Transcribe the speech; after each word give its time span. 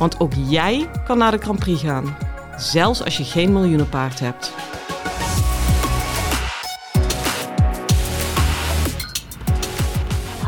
Want 0.00 0.20
ook 0.20 0.32
jij 0.48 0.88
kan 1.04 1.18
naar 1.18 1.30
de 1.30 1.38
Grand 1.38 1.58
Prix 1.58 1.82
gaan, 1.82 2.16
zelfs 2.56 3.04
als 3.04 3.16
je 3.16 3.24
geen 3.24 3.52
miljoenenpaard 3.52 4.20
hebt. 4.20 4.54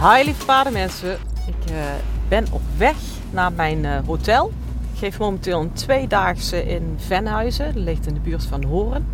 Hi 0.01 0.25
lieve 0.25 0.45
paardenmensen, 0.45 1.13
ik 1.47 1.71
uh, 1.71 1.77
ben 2.29 2.47
op 2.51 2.61
weg 2.77 2.97
naar 3.31 3.53
mijn 3.53 3.85
uh, 3.85 3.99
hotel. 4.07 4.53
Ik 4.93 4.99
geef 4.99 5.19
momenteel 5.19 5.61
een 5.61 5.73
tweedaagse 5.73 6.65
in 6.65 6.95
Venhuizen, 6.97 7.75
dat 7.75 7.83
ligt 7.83 8.07
in 8.07 8.15
de 8.15 8.21
buurt 8.21 8.45
van 8.45 8.65
Horen. 8.65 9.07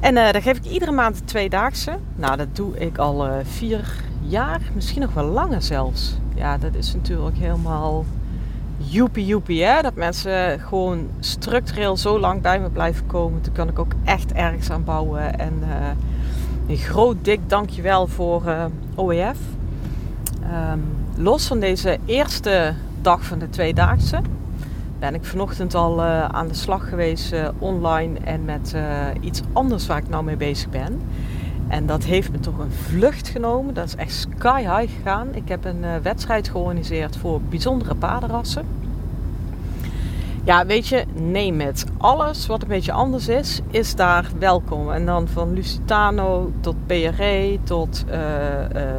En 0.00 0.16
uh, 0.16 0.30
daar 0.32 0.42
geef 0.42 0.56
ik 0.56 0.64
iedere 0.64 0.92
maand 0.92 1.20
een 1.20 1.24
tweedaagse. 1.24 1.98
Nou, 2.14 2.36
dat 2.36 2.56
doe 2.56 2.78
ik 2.78 2.98
al 2.98 3.28
vier 3.44 4.04
jaar, 4.20 4.60
misschien 4.74 5.00
nog 5.00 5.12
wel 5.12 5.24
langer 5.24 5.62
zelfs. 5.62 6.16
Ja, 6.34 6.58
dat 6.58 6.74
is 6.74 6.94
natuurlijk 6.94 7.36
helemaal 7.36 8.04
joepie 8.90 9.26
joepie 9.26 9.64
hè. 9.64 9.82
Dat 9.82 9.94
mensen 9.94 10.60
gewoon 10.60 11.08
structureel 11.20 11.96
zo 11.96 12.18
lang 12.18 12.40
bij 12.40 12.60
me 12.60 12.70
blijven 12.70 13.06
komen. 13.06 13.40
Toen 13.40 13.52
kan 13.52 13.68
ik 13.68 13.78
ook 13.78 13.92
echt 14.04 14.32
ergens 14.32 14.70
aan 14.70 14.84
bouwen. 14.84 15.38
En 15.38 15.62
een 16.68 16.76
groot 16.76 17.16
dik 17.22 17.40
dankjewel 17.46 18.06
voor 18.06 18.42
OEF. 18.96 19.38
Um, 20.72 20.82
los 21.16 21.46
van 21.46 21.60
deze 21.60 21.98
eerste 22.04 22.74
dag 23.00 23.24
van 23.24 23.38
de 23.38 23.50
tweedaagse 23.50 24.20
ben 24.98 25.14
ik 25.14 25.24
vanochtend 25.24 25.74
al 25.74 25.98
uh, 25.98 26.24
aan 26.24 26.48
de 26.48 26.54
slag 26.54 26.88
geweest 26.88 27.34
online 27.58 28.18
en 28.24 28.44
met 28.44 28.74
iets 29.20 29.40
anders 29.52 29.86
waar 29.86 29.98
ik 29.98 30.08
nou 30.08 30.24
mee 30.24 30.36
bezig 30.36 30.70
ben. 30.70 31.00
En 31.68 31.86
dat 31.86 32.04
heeft 32.04 32.32
me 32.32 32.40
toch 32.40 32.58
een 32.58 32.72
vlucht 32.72 33.28
genomen. 33.28 33.74
Dat 33.74 33.86
is 33.86 33.94
echt 33.94 34.12
sky 34.12 34.60
high 34.60 34.92
gegaan. 34.96 35.34
Ik 35.34 35.48
heb 35.48 35.64
een 35.64 35.84
wedstrijd 36.02 36.48
georganiseerd 36.48 37.16
voor 37.16 37.40
bijzondere 37.40 37.94
paardenrassen. 37.94 38.79
Ja, 40.44 40.66
weet 40.66 40.86
je, 40.86 41.04
neem 41.14 41.60
het. 41.60 41.84
Alles 41.98 42.46
wat 42.46 42.62
een 42.62 42.68
beetje 42.68 42.92
anders 42.92 43.28
is, 43.28 43.60
is 43.70 43.94
daar 43.94 44.30
welkom. 44.38 44.90
En 44.90 45.06
dan 45.06 45.28
van 45.28 45.52
Lusitano 45.54 46.52
tot 46.60 46.86
PRE, 46.86 47.58
tot 47.62 48.04
uh, 48.10 48.16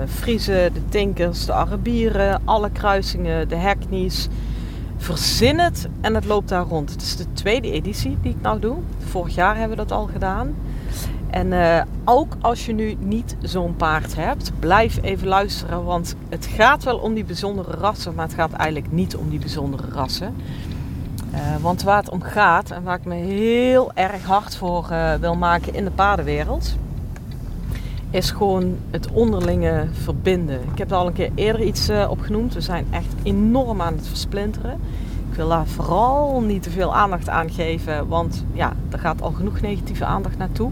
Friese, 0.08 0.70
de 0.74 0.86
Tinkers, 0.90 1.46
de 1.46 1.54
Arabieren, 1.54 2.42
alle 2.46 2.70
kruisingen, 2.70 3.50
de 3.50 3.58
Hackneys. 3.58 4.28
Verzin 4.98 5.60
het 5.60 5.90
en 6.02 6.16
het 6.16 6.26
loopt 6.26 6.50
daar 6.50 6.66
rond. 6.66 6.92
Het 6.92 7.02
is 7.02 7.18
de 7.18 7.34
tweede 7.34 7.72
editie 7.72 8.18
die 8.22 8.32
ik 8.32 8.42
nou 8.42 8.60
doe. 8.60 8.78
Vorig 8.98 9.36
jaar 9.36 9.58
hebben 9.58 9.78
we 9.78 9.84
dat 9.84 9.98
al 9.98 10.06
gedaan. 10.06 10.56
En 11.30 11.48
uh, 11.48 11.82
ook 12.06 12.38
als 12.42 12.66
je 12.66 12.74
nu 12.74 12.96
niet 13.00 13.36
zo'n 13.42 13.76
paard 13.76 14.16
hebt, 14.16 14.52
blijf 14.60 15.00
even 15.02 15.28
luisteren. 15.28 15.84
Want 15.84 16.16
het 16.30 16.46
gaat 16.46 16.84
wel 16.84 16.98
om 16.98 17.14
die 17.14 17.24
bijzondere 17.24 17.72
rassen, 17.72 18.16
maar 18.16 18.26
het 18.26 18.36
gaat 18.36 18.52
eigenlijk 18.52 18.92
niet 18.92 19.16
om 19.16 19.30
die 19.30 19.40
bijzondere 19.40 19.88
rassen. 19.94 20.36
Uh, 21.34 21.38
want 21.62 21.84
waar 21.84 21.98
het 21.98 22.10
om 22.10 22.22
gaat 22.22 22.72
en 22.72 22.84
waar 22.84 22.98
ik 22.98 23.06
me 23.06 23.16
heel 23.16 23.92
erg 23.94 24.24
hard 24.24 24.56
voor 24.56 24.88
uh, 24.92 25.14
wil 25.14 25.36
maken 25.36 25.74
in 25.74 25.84
de 25.84 25.92
paardenwereld, 25.92 26.76
is 28.10 28.32
gewoon 28.32 28.78
het 28.90 29.12
onderlinge 29.12 29.88
verbinden. 29.92 30.60
Ik 30.72 30.78
heb 30.78 30.92
er 30.92 30.98
al 30.98 31.08
een 31.08 31.14
keer 31.14 31.32
eerder 31.36 31.62
iets 31.62 31.90
uh, 31.90 32.10
op 32.10 32.22
genoemd. 32.22 32.54
We 32.54 32.62
zijn 32.62 32.86
echt 32.90 33.14
enorm 33.24 33.82
aan 33.82 33.94
het 33.96 34.08
versplinteren. 34.08 34.80
Ik 35.30 35.36
wil 35.36 35.50
daar 35.50 35.68
vooral 35.68 36.42
niet 36.42 36.64
te 36.64 36.70
veel 36.70 36.96
aandacht 36.96 37.30
aan 37.30 37.50
geven, 37.50 38.08
want 38.08 38.46
ja, 38.54 38.74
er 38.90 39.00
gaat 39.00 39.22
al 39.22 39.32
genoeg 39.32 39.62
negatieve 39.62 40.06
aandacht 40.06 40.38
naartoe. 40.38 40.72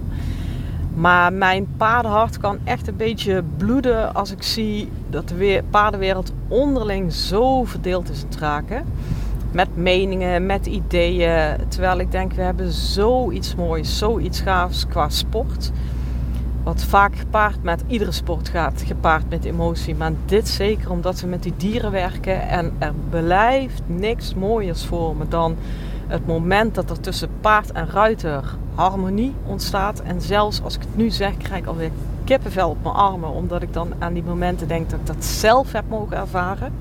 Maar 0.94 1.34
mijn 1.34 1.68
paardenhart 1.78 2.38
kan 2.38 2.58
echt 2.64 2.88
een 2.88 2.96
beetje 2.96 3.44
bloeden 3.58 4.14
als 4.14 4.31
ik 4.31 4.44
zie 4.44 4.92
dat 5.09 5.28
de 5.28 5.64
paardenwereld 5.69 6.31
onderling 6.48 7.14
zo 7.14 7.64
verdeeld 7.64 8.09
is 8.09 8.24
te 8.30 8.40
raken 8.40 8.86
met 9.52 9.76
meningen, 9.76 10.46
met 10.46 10.66
ideeën. 10.66 11.56
Terwijl 11.68 12.00
ik 12.00 12.12
denk, 12.12 12.34
we 12.34 12.42
hebben 12.42 12.72
zoiets 12.72 13.56
moois, 13.56 13.98
zoiets 13.98 14.40
gaafs 14.40 14.88
qua 14.88 15.10
sport. 15.10 15.72
Wat 16.64 16.84
vaak 16.84 17.16
gepaard 17.16 17.64
met 17.64 17.84
iedere 17.88 18.12
sport 18.12 18.50
gaat, 18.50 18.84
gepaard 18.86 19.30
met 19.30 19.46
emotie. 19.46 19.96
Maar 19.96 20.12
dit 20.26 20.48
zeker 20.48 20.92
omdat 20.92 21.22
we 21.22 21.28
met 21.28 21.44
die 21.44 21.54
dieren 21.58 21.92
werken. 21.92 22.48
En 22.48 22.74
er 22.78 22.94
blijft 23.10 23.82
niks 23.86 24.34
mooiers 24.34 24.86
voor 24.86 25.16
me 25.16 25.28
dan 25.28 25.56
het 26.08 26.28
moment 26.28 26.76
dat 26.76 26.90
er 26.90 27.00
tussen 27.00 27.30
paard 27.42 27.72
en 27.72 27.90
ruiter 27.90 28.44
harmonie 28.76 29.34
ontstaat. 29.46 30.02
En 30.02 30.22
zelfs 30.22 30.62
als 30.64 30.76
ik 30.76 30.81
het 30.81 30.98
nu 30.98 31.10
zeg, 31.10 31.38
krijg 31.38 31.62
ik 31.62 31.68
alweer 31.68 31.92
kippenvel 32.24 32.70
op 32.70 32.84
mijn 32.84 32.96
armen. 32.96 33.30
Omdat 33.30 33.62
ik 33.62 33.74
dan 33.74 33.94
aan 34.00 34.14
die 34.14 34.24
momenten 34.24 34.68
denk 34.68 34.90
dat 34.90 35.00
ik 35.00 35.06
dat 35.06 35.26
zelf 35.26 35.72
heb 35.72 35.84
mogen 35.90 36.18
ervaren. 36.18 36.74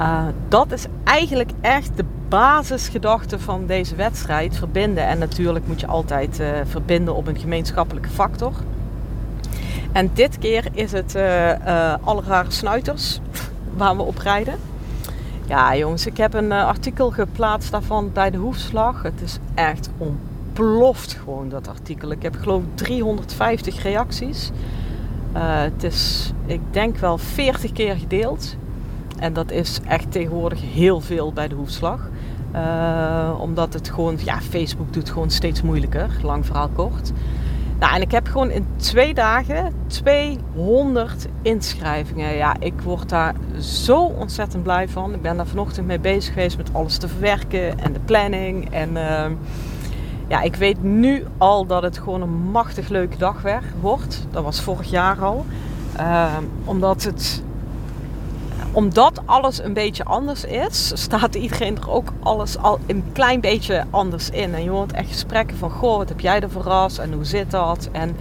Uh, 0.00 0.26
dat 0.48 0.72
is 0.72 0.86
eigenlijk 1.04 1.50
echt 1.60 1.96
de 1.96 2.04
basisgedachte 2.28 3.38
van 3.38 3.66
deze 3.66 3.94
wedstrijd. 3.94 4.56
Verbinden. 4.56 5.06
En 5.06 5.18
natuurlijk 5.18 5.66
moet 5.66 5.80
je 5.80 5.86
altijd 5.86 6.40
uh, 6.40 6.48
verbinden 6.64 7.14
op 7.14 7.26
een 7.26 7.38
gemeenschappelijke 7.38 8.08
factor. 8.08 8.52
En 9.92 10.10
dit 10.14 10.38
keer 10.38 10.68
is 10.72 10.92
het 10.92 11.14
uh, 11.14 11.94
alle 12.02 12.22
rare 12.26 12.50
snuiters 12.50 13.20
waar 13.76 13.96
we 13.96 14.02
op 14.02 14.18
rijden. 14.18 14.54
Ja 15.46 15.76
jongens, 15.76 16.06
ik 16.06 16.16
heb 16.16 16.34
een 16.34 16.52
artikel 16.52 17.10
geplaatst 17.10 17.70
daarvan 17.70 18.10
bij 18.12 18.30
de 18.30 18.38
hoefslag. 18.38 19.02
Het 19.02 19.20
is 19.22 19.38
echt 19.54 19.90
ontploft 19.98 21.12
gewoon 21.12 21.48
dat 21.48 21.68
artikel. 21.68 22.10
Ik 22.10 22.22
heb 22.22 22.36
geloof 22.40 22.62
ik 22.62 22.68
350 22.76 23.82
reacties. 23.82 24.50
het 25.32 25.82
is, 25.82 26.32
ik 26.46 26.60
denk 26.70 26.96
wel 26.96 27.18
40 27.18 27.72
keer 27.72 27.96
gedeeld. 27.96 28.56
En 29.20 29.32
dat 29.32 29.50
is 29.50 29.80
echt 29.86 30.12
tegenwoordig 30.12 30.60
heel 30.72 31.00
veel 31.00 31.32
bij 31.32 31.48
de 31.48 31.54
hoefslag. 31.54 32.08
Uh, 32.54 33.34
omdat 33.40 33.72
het 33.72 33.90
gewoon, 33.90 34.18
ja, 34.24 34.40
Facebook 34.40 34.92
doet 34.92 35.10
gewoon 35.10 35.30
steeds 35.30 35.62
moeilijker, 35.62 36.10
lang 36.22 36.46
verhaal 36.46 36.68
kort. 36.68 37.12
Nou, 37.78 37.94
en 37.94 38.00
ik 38.00 38.10
heb 38.10 38.26
gewoon 38.26 38.50
in 38.50 38.66
twee 38.76 39.14
dagen 39.14 39.72
200 39.86 41.26
inschrijvingen. 41.42 42.34
Ja, 42.34 42.56
ik 42.58 42.80
word 42.80 43.08
daar 43.08 43.34
zo 43.58 44.02
ontzettend 44.02 44.62
blij 44.62 44.88
van. 44.88 45.14
Ik 45.14 45.22
ben 45.22 45.36
daar 45.36 45.46
vanochtend 45.46 45.86
mee 45.86 45.98
bezig 45.98 46.34
geweest 46.34 46.56
met 46.56 46.68
alles 46.72 46.96
te 46.96 47.08
verwerken 47.08 47.78
en 47.78 47.92
de 47.92 48.00
planning. 48.00 48.70
En 48.70 48.90
uh, 48.90 49.24
ja, 50.28 50.40
ik 50.42 50.56
weet 50.56 50.82
nu 50.82 51.24
al 51.38 51.66
dat 51.66 51.82
het 51.82 51.98
gewoon 51.98 52.22
een 52.22 52.50
machtig 52.50 52.88
leuke 52.88 53.16
dag 53.16 53.42
wordt. 53.80 54.26
Dat 54.30 54.44
was 54.44 54.60
vorig 54.60 54.90
jaar 54.90 55.20
al. 55.20 55.46
Uh, 56.00 56.36
omdat 56.64 57.02
het 57.02 57.42
omdat 58.72 59.20
alles 59.24 59.62
een 59.62 59.72
beetje 59.72 60.04
anders 60.04 60.44
is, 60.44 60.92
staat 60.94 61.34
iedereen 61.34 61.76
er 61.76 61.90
ook 61.90 62.12
alles 62.22 62.58
al 62.58 62.78
een 62.86 63.04
klein 63.12 63.40
beetje 63.40 63.84
anders 63.90 64.30
in. 64.30 64.54
En 64.54 64.62
je 64.62 64.70
hoort 64.70 64.92
echt 64.92 65.08
gesprekken 65.08 65.56
van, 65.56 65.70
goh, 65.70 65.96
wat 65.96 66.08
heb 66.08 66.20
jij 66.20 66.40
er 66.40 66.50
ras 66.62 66.98
en 66.98 67.12
hoe 67.12 67.24
zit 67.24 67.50
dat? 67.50 67.88
En 67.92 68.16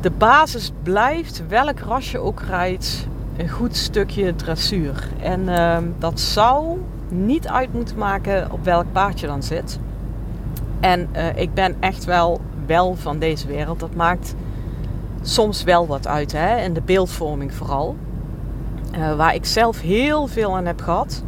de 0.00 0.10
basis 0.10 0.72
blijft, 0.82 1.42
welk 1.48 1.78
ras 1.78 2.10
je 2.10 2.18
ook 2.18 2.42
rijdt, 2.48 3.06
een 3.36 3.48
goed 3.48 3.76
stukje 3.76 4.36
dressuur. 4.36 5.08
En 5.20 5.40
uh, 5.40 5.76
dat 5.98 6.20
zou 6.20 6.78
niet 7.08 7.48
uit 7.48 7.72
moeten 7.72 7.96
maken 7.96 8.52
op 8.52 8.64
welk 8.64 8.92
paard 8.92 9.20
je 9.20 9.26
dan 9.26 9.42
zit. 9.42 9.78
En 10.80 11.08
uh, 11.16 11.36
ik 11.36 11.54
ben 11.54 11.76
echt 11.80 12.04
wel 12.04 12.40
wel 12.66 12.94
van 12.94 13.18
deze 13.18 13.46
wereld. 13.46 13.80
Dat 13.80 13.94
maakt 13.94 14.34
soms 15.22 15.62
wel 15.62 15.86
wat 15.86 16.06
uit, 16.06 16.32
hè? 16.32 16.62
in 16.62 16.72
de 16.72 16.80
beeldvorming 16.80 17.54
vooral. 17.54 17.96
Uh, 18.98 19.14
waar 19.16 19.34
ik 19.34 19.44
zelf 19.44 19.80
heel 19.80 20.26
veel 20.26 20.56
aan 20.56 20.66
heb 20.66 20.80
gehad. 20.80 21.22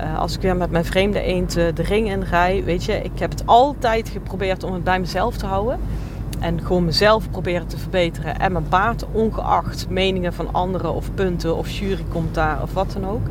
Uh, 0.00 0.18
als 0.18 0.34
ik 0.34 0.40
weer 0.40 0.56
met 0.56 0.70
mijn 0.70 0.84
vreemde 0.84 1.20
eend 1.20 1.56
uh, 1.56 1.64
de 1.74 1.82
ring 1.82 2.10
in 2.10 2.22
rij, 2.22 2.64
weet 2.64 2.84
je, 2.84 3.02
ik 3.02 3.18
heb 3.18 3.30
het 3.30 3.46
altijd 3.46 4.08
geprobeerd 4.08 4.62
om 4.62 4.72
het 4.72 4.84
bij 4.84 5.00
mezelf 5.00 5.36
te 5.36 5.46
houden. 5.46 5.78
En 6.40 6.60
gewoon 6.60 6.84
mezelf 6.84 7.30
proberen 7.30 7.66
te 7.66 7.78
verbeteren. 7.78 8.38
En 8.38 8.52
mijn 8.52 8.68
paard, 8.68 9.04
ongeacht 9.12 9.88
meningen 9.88 10.32
van 10.32 10.52
anderen 10.52 10.94
of 10.94 11.14
punten 11.14 11.56
of 11.56 11.70
jurycommentaar 11.70 12.62
of 12.62 12.72
wat 12.72 12.92
dan 12.92 13.06
ook. 13.06 13.26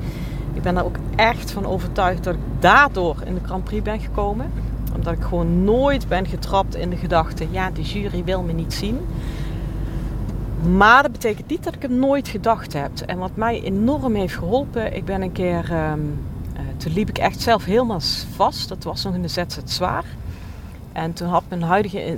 Ik 0.54 0.62
ben 0.62 0.78
er 0.78 0.86
ook 0.86 0.98
echt 1.16 1.52
van 1.52 1.66
overtuigd 1.66 2.24
dat 2.24 2.34
ik 2.34 2.40
daardoor 2.60 3.16
in 3.26 3.34
de 3.34 3.42
Grand 3.46 3.64
Prix 3.64 3.84
ben 3.84 4.00
gekomen. 4.00 4.52
Omdat 4.96 5.14
ik 5.14 5.24
gewoon 5.24 5.64
nooit 5.64 6.08
ben 6.08 6.28
getrapt 6.28 6.76
in 6.76 6.90
de 6.90 6.96
gedachte, 6.96 7.48
ja, 7.52 7.72
de 7.72 7.82
jury 7.82 8.24
wil 8.24 8.42
me 8.42 8.54
niet 8.54 8.74
zien. 8.74 9.00
Maar 10.72 11.02
dat 11.02 11.12
betekent 11.12 11.48
niet 11.50 11.64
dat 11.64 11.76
ik 11.76 11.82
het 11.82 11.92
nooit 11.92 12.28
gedacht 12.28 12.74
heb. 12.74 12.92
En 13.06 13.18
wat 13.18 13.36
mij 13.36 13.62
enorm 13.62 14.16
heeft 14.16 14.36
geholpen, 14.36 14.96
ik 14.96 15.06
ben 15.06 15.22
een 15.22 15.32
keer 15.32 15.90
um, 15.92 16.20
toen 16.78 16.94
liep 16.94 17.10
ik 17.10 17.18
echt 17.18 17.42
zelf 17.42 17.66
helemaal 17.66 18.02
vast. 18.36 18.70
Dat 18.70 18.84
was 18.84 19.04
nog 19.04 19.14
in 19.14 19.22
de 19.22 19.28
ZZ 19.28 19.58
Zwaar. 19.64 20.06
En 20.92 21.14
toen 21.14 21.28
had 21.28 21.44
mijn 21.50 21.62
huidige, 21.62 22.18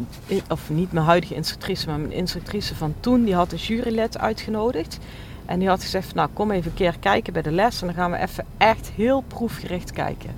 of 0.49 0.69
niet 0.69 0.91
mijn 0.91 1.05
huidige 1.05 1.35
instructrice, 1.35 1.87
maar 1.87 1.99
mijn 1.99 2.11
instructrice 2.11 2.75
van 2.75 2.93
toen, 2.99 3.23
die 3.23 3.35
had 3.35 3.51
een 3.51 3.57
jurylid 3.57 4.17
uitgenodigd. 4.17 4.99
En 5.45 5.59
die 5.59 5.67
had 5.67 5.83
gezegd, 5.83 6.13
nou 6.13 6.29
kom 6.33 6.51
even 6.51 6.71
een 6.71 6.77
keer 6.77 6.99
kijken 6.99 7.33
bij 7.33 7.41
de 7.41 7.51
les 7.51 7.81
en 7.81 7.87
dan 7.87 7.95
gaan 7.95 8.11
we 8.11 8.17
even 8.17 8.45
echt 8.57 8.91
heel 8.95 9.23
proefgericht 9.27 9.91
kijken. 9.91 10.29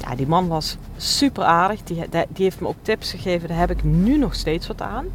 Ja, 0.00 0.14
die 0.14 0.26
man 0.26 0.48
was 0.48 0.76
super 0.96 1.44
aardig. 1.44 1.82
Die, 1.82 2.04
die 2.10 2.44
heeft 2.44 2.60
me 2.60 2.68
ook 2.68 2.82
tips 2.82 3.10
gegeven. 3.10 3.48
Daar 3.48 3.58
heb 3.58 3.70
ik 3.70 3.84
nu 3.84 4.18
nog 4.18 4.34
steeds 4.34 4.66
wat 4.66 4.82
aan. 4.82 5.06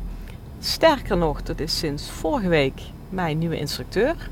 Sterker 0.65 1.17
nog, 1.17 1.41
dat 1.41 1.59
is 1.59 1.77
sinds 1.77 2.09
vorige 2.09 2.47
week 2.47 2.81
mijn 3.09 3.37
nieuwe 3.37 3.57
instructeur. 3.57 4.29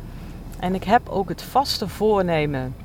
En 0.60 0.76
ik 0.76 0.84
heb 0.84 1.10
ook 1.10 1.30
het 1.30 1.42
vaste 1.42 1.88
voornemen 1.88 2.76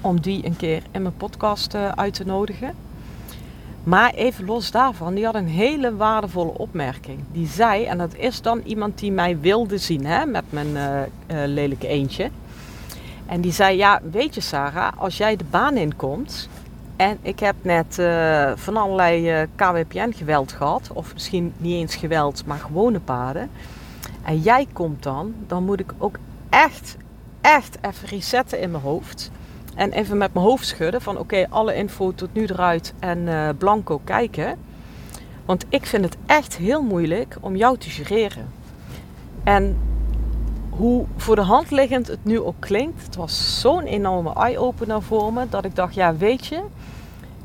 om 0.00 0.20
die 0.20 0.46
een 0.46 0.56
keer 0.56 0.82
in 0.90 1.02
mijn 1.02 1.16
podcast 1.16 1.74
eh, 1.74 1.88
uit 1.88 2.14
te 2.14 2.24
nodigen. 2.24 2.74
Maar 3.82 4.14
even 4.14 4.44
los 4.44 4.70
daarvan, 4.70 5.14
die 5.14 5.24
had 5.24 5.34
een 5.34 5.48
hele 5.48 5.96
waardevolle 5.96 6.58
opmerking. 6.58 7.18
Die 7.32 7.46
zei, 7.46 7.84
en 7.84 7.98
dat 7.98 8.14
is 8.14 8.42
dan 8.42 8.60
iemand 8.64 8.98
die 8.98 9.12
mij 9.12 9.40
wilde 9.40 9.78
zien 9.78 10.06
hè, 10.06 10.26
met 10.26 10.44
mijn 10.48 10.68
uh, 10.68 11.02
lelijke 11.26 11.86
eentje. 11.86 12.30
En 13.26 13.40
die 13.40 13.52
zei, 13.52 13.76
ja, 13.76 14.00
weet 14.10 14.34
je 14.34 14.40
Sarah, 14.40 14.92
als 14.98 15.16
jij 15.16 15.36
de 15.36 15.44
baan 15.50 15.76
inkomt 15.76 16.48
en 16.96 17.18
ik 17.22 17.40
heb 17.40 17.54
net 17.62 17.98
uh, 17.98 18.52
van 18.54 18.76
allerlei 18.76 19.46
KWPN-geweld 19.54 20.52
gehad, 20.52 20.90
of 20.92 21.12
misschien 21.12 21.52
niet 21.56 21.74
eens 21.74 21.96
geweld, 21.96 22.46
maar 22.46 22.58
gewone 22.58 23.00
paden. 23.00 23.50
En 24.22 24.38
jij 24.38 24.66
komt 24.72 25.02
dan, 25.02 25.34
dan 25.46 25.64
moet 25.64 25.80
ik 25.80 25.92
ook 25.98 26.18
echt, 26.48 26.96
echt 27.40 27.78
even 27.80 28.08
resetten 28.08 28.60
in 28.60 28.70
mijn 28.70 28.82
hoofd. 28.82 29.30
En 29.74 29.92
even 29.92 30.18
met 30.18 30.34
mijn 30.34 30.46
hoofd 30.46 30.66
schudden 30.66 31.02
van 31.02 31.18
oké, 31.18 31.46
alle 31.48 31.74
info 31.74 32.12
tot 32.14 32.28
nu 32.32 32.42
eruit 32.42 32.94
en 32.98 33.18
uh, 33.18 33.48
blanco 33.58 34.00
kijken. 34.04 34.58
Want 35.44 35.64
ik 35.68 35.86
vind 35.86 36.04
het 36.04 36.16
echt 36.26 36.56
heel 36.56 36.82
moeilijk 36.82 37.36
om 37.40 37.56
jou 37.56 37.78
te 37.78 37.88
jureren. 37.88 38.52
En 39.44 39.76
hoe 40.76 41.04
voor 41.16 41.36
de 41.36 41.42
hand 41.42 41.70
liggend 41.70 42.06
het 42.06 42.24
nu 42.24 42.40
ook 42.40 42.54
klinkt, 42.58 43.02
het 43.02 43.16
was 43.16 43.60
zo'n 43.60 43.82
enorme 43.82 44.32
eye-opener 44.34 45.02
voor 45.02 45.32
me 45.32 45.48
dat 45.48 45.64
ik 45.64 45.74
dacht, 45.74 45.94
ja 45.94 46.16
weet 46.16 46.46
je, 46.46 46.60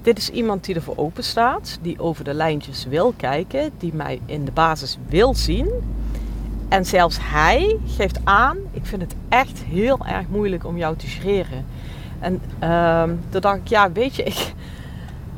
dit 0.01 0.17
is 0.17 0.29
iemand 0.29 0.65
die 0.65 0.75
ervoor 0.75 0.97
open 0.97 1.23
staat, 1.23 1.77
die 1.81 1.99
over 1.99 2.23
de 2.23 2.33
lijntjes 2.33 2.85
wil 2.85 3.13
kijken, 3.17 3.71
die 3.77 3.93
mij 3.93 4.21
in 4.25 4.45
de 4.45 4.51
basis 4.51 4.97
wil 5.07 5.35
zien. 5.35 5.69
En 6.69 6.85
zelfs 6.85 7.17
hij 7.21 7.79
geeft 7.85 8.19
aan, 8.23 8.57
ik 8.71 8.85
vind 8.85 9.01
het 9.01 9.15
echt 9.29 9.63
heel 9.63 10.05
erg 10.05 10.27
moeilijk 10.27 10.65
om 10.65 10.77
jou 10.77 10.95
te 10.95 11.07
jureren. 11.07 11.65
En 12.19 12.41
uh, 12.63 13.03
toen 13.29 13.41
dacht 13.41 13.57
ik, 13.57 13.67
ja, 13.67 13.91
weet 13.91 14.15
je, 14.15 14.23
ik, 14.23 14.53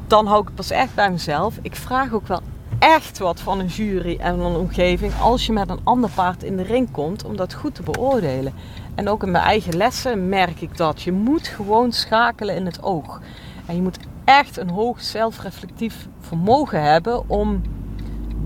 dan 0.07 0.25
hou 0.25 0.41
ik 0.41 0.45
het 0.45 0.55
pas 0.55 0.71
echt 0.71 0.95
bij 0.95 1.11
mezelf. 1.11 1.55
Ik 1.61 1.75
vraag 1.75 2.13
ook 2.13 2.27
wel 2.27 2.41
echt 2.83 3.17
wat 3.17 3.39
van 3.39 3.59
een 3.59 3.67
jury 3.67 4.17
en 4.19 4.39
een 4.39 4.55
omgeving 4.55 5.13
als 5.19 5.45
je 5.45 5.51
met 5.51 5.69
een 5.69 5.79
ander 5.83 6.09
paard 6.09 6.43
in 6.43 6.57
de 6.57 6.63
ring 6.63 6.91
komt 6.91 7.25
om 7.25 7.35
dat 7.35 7.53
goed 7.53 7.75
te 7.75 7.83
beoordelen. 7.83 8.53
En 8.95 9.09
ook 9.09 9.23
in 9.23 9.31
mijn 9.31 9.43
eigen 9.43 9.77
lessen 9.77 10.29
merk 10.29 10.61
ik 10.61 10.77
dat. 10.77 11.01
Je 11.01 11.11
moet 11.11 11.47
gewoon 11.47 11.91
schakelen 11.91 12.55
in 12.55 12.65
het 12.65 12.83
oog. 12.83 13.21
En 13.65 13.75
je 13.75 13.81
moet 13.81 13.97
echt 14.23 14.57
een 14.57 14.69
hoog 14.69 15.01
zelfreflectief 15.01 16.07
vermogen 16.19 16.83
hebben 16.83 17.29
om 17.29 17.61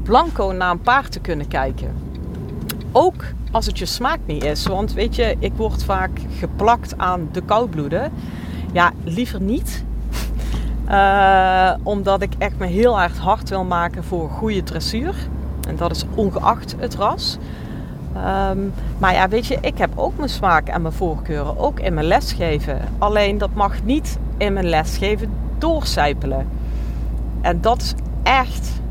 blanco 0.04 0.51
naar 0.51 0.72
een 0.72 0.81
paard 0.81 1.12
te 1.12 1.19
kunnen 1.19 1.48
kijken. 1.48 1.95
Ook 2.92 3.24
als 3.51 3.66
het 3.66 3.80
je 3.80 3.86
smaak 3.86 4.19
niet 4.25 4.44
is. 4.44 4.66
Want 4.66 4.94
weet 4.94 5.16
je, 5.16 5.36
ik 5.39 5.54
word 5.56 5.84
vaak 5.84 6.19
geplakt 6.30 6.98
aan 6.98 7.30
de 7.31 7.42
koudbloeden. 7.42 8.12
Ja, 8.74 8.94
liever 9.04 9.42
niet. 9.42 9.86
Uh, 10.89 11.72
omdat 11.84 12.22
ik 12.22 12.34
echt 12.38 12.57
me 12.57 12.66
heel 12.66 13.00
erg 13.00 13.18
hard 13.18 13.50
wil 13.50 13.63
maken 13.63 14.04
voor 14.04 14.30
goede 14.30 14.63
dressuur. 14.63 15.16
En 15.68 15.75
dat 15.75 15.92
is 15.92 16.06
ongeacht 16.16 16.75
het 16.80 16.95
ras. 16.95 17.38
Um, 18.50 18.74
maar 18.98 19.13
ja, 19.13 19.28
weet 19.28 19.45
je, 19.45 19.57
ik 19.62 19.78
heb 19.78 19.89
ook 19.95 20.18
mijn 20.18 20.30
smaak 20.30 20.68
en 20.68 20.81
mijn 20.81 20.94
voorkeuren. 20.94 21.57
Ook 21.57 21.80
in 21.80 21.94
mijn 21.94 22.06
lesgeven. 22.06 22.80
Alleen 22.98 23.38
dat 23.38 23.54
mag 23.54 23.84
niet 23.84 24.18
in 24.38 24.54
mijn 24.54 24.69
lesgeven 24.69 25.30
doorcijpelen. 25.57 26.48
En 27.42 27.62
dat 27.62 27.81
is 27.81 27.94
echt, 28.24 28.81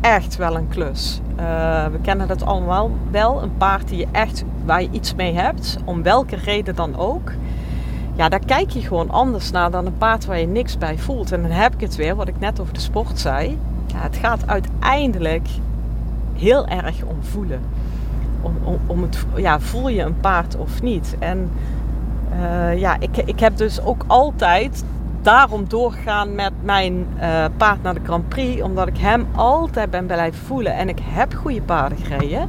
echt 0.00 0.36
wel 0.36 0.56
een 0.56 0.68
klus. 0.68 1.20
Uh, 1.40 1.86
we 1.86 1.98
kennen 2.02 2.28
dat 2.28 2.44
allemaal 2.44 2.90
wel. 3.10 3.42
Een 3.42 3.56
paard 3.56 3.88
die 3.88 3.98
je 3.98 4.06
echt, 4.12 4.44
waar 4.64 4.82
je 4.82 4.88
iets 4.90 5.14
mee 5.14 5.34
hebt, 5.34 5.78
om 5.84 6.02
welke 6.02 6.36
reden 6.36 6.74
dan 6.74 6.96
ook. 6.96 7.32
Ja, 8.18 8.28
daar 8.28 8.44
kijk 8.46 8.70
je 8.70 8.80
gewoon 8.80 9.10
anders 9.10 9.50
naar 9.50 9.70
dan 9.70 9.86
een 9.86 9.98
paard 9.98 10.26
waar 10.26 10.38
je 10.38 10.46
niks 10.46 10.78
bij 10.78 10.98
voelt. 10.98 11.32
En 11.32 11.42
dan 11.42 11.50
heb 11.50 11.74
ik 11.74 11.80
het 11.80 11.96
weer, 11.96 12.16
wat 12.16 12.28
ik 12.28 12.38
net 12.38 12.60
over 12.60 12.74
de 12.74 12.80
sport 12.80 13.18
zei. 13.18 13.58
Ja, 13.86 14.00
het 14.00 14.16
gaat 14.16 14.46
uiteindelijk 14.46 15.48
heel 16.34 16.66
erg 16.66 17.02
om 17.02 17.22
voelen. 17.22 17.60
Om, 18.40 18.56
om, 18.64 18.78
om 18.86 19.02
het, 19.02 19.26
ja, 19.36 19.60
voel 19.60 19.88
je 19.88 20.02
een 20.02 20.20
paard 20.20 20.56
of 20.56 20.82
niet? 20.82 21.16
En 21.18 21.50
uh, 22.32 22.78
ja, 22.78 22.96
ik, 23.00 23.16
ik 23.16 23.40
heb 23.40 23.56
dus 23.56 23.82
ook 23.82 24.04
altijd 24.06 24.84
daarom 25.22 25.64
doorgaan 25.68 26.34
met 26.34 26.52
mijn 26.62 27.06
uh, 27.16 27.44
paard 27.56 27.82
naar 27.82 27.94
de 27.94 28.04
Grand 28.04 28.28
Prix. 28.28 28.62
Omdat 28.62 28.86
ik 28.86 28.98
hem 28.98 29.26
altijd 29.34 29.90
ben 29.90 30.06
blijven 30.06 30.40
voelen. 30.46 30.74
En 30.74 30.88
ik 30.88 31.00
heb 31.02 31.34
goede 31.34 31.62
paarden 31.62 31.98
gereden. 31.98 32.48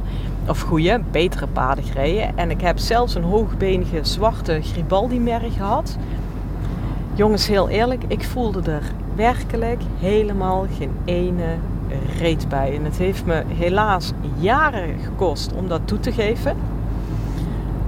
Of 0.50 0.60
goede, 0.60 1.00
betere 1.10 1.46
paarden 1.46 1.84
gereden. 1.84 2.38
En 2.38 2.50
ik 2.50 2.60
heb 2.60 2.78
zelfs 2.78 3.14
een 3.14 3.22
hoogbenige 3.22 3.98
zwarte 4.02 4.60
Gribaldi-merk 4.62 5.52
gehad. 5.52 5.96
Jongens, 7.14 7.46
heel 7.46 7.68
eerlijk, 7.68 8.02
ik 8.06 8.24
voelde 8.24 8.70
er 8.70 8.82
werkelijk 9.14 9.82
helemaal 9.98 10.66
geen 10.78 10.92
ene 11.04 11.44
reet 12.18 12.48
bij. 12.48 12.76
En 12.76 12.84
het 12.84 12.96
heeft 12.96 13.24
me 13.24 13.42
helaas 13.48 14.12
jaren 14.38 14.98
gekost 15.04 15.52
om 15.52 15.68
dat 15.68 15.80
toe 15.84 16.00
te 16.00 16.12
geven. 16.12 16.56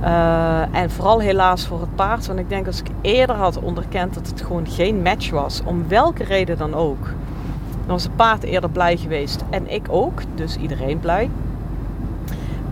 Uh, 0.03 0.77
en 0.77 0.91
vooral 0.91 1.21
helaas 1.21 1.67
voor 1.67 1.81
het 1.81 1.95
paard. 1.95 2.27
Want 2.27 2.39
ik 2.39 2.49
denk 2.49 2.67
als 2.67 2.81
ik 2.81 2.89
eerder 3.01 3.37
had 3.37 3.59
onderkend 3.59 4.15
dat 4.15 4.27
het 4.27 4.43
gewoon 4.43 4.67
geen 4.67 5.03
match 5.03 5.31
was, 5.31 5.63
om 5.65 5.89
welke 5.89 6.25
reden 6.25 6.59
dan 6.59 6.75
ook, 6.75 7.05
dan 7.71 7.87
was 7.87 8.03
het 8.03 8.17
paard 8.17 8.43
eerder 8.43 8.71
blij 8.71 8.97
geweest. 8.97 9.45
En 9.51 9.71
ik 9.71 9.87
ook, 9.89 10.21
dus 10.35 10.57
iedereen 10.57 10.99
blij. 11.01 11.31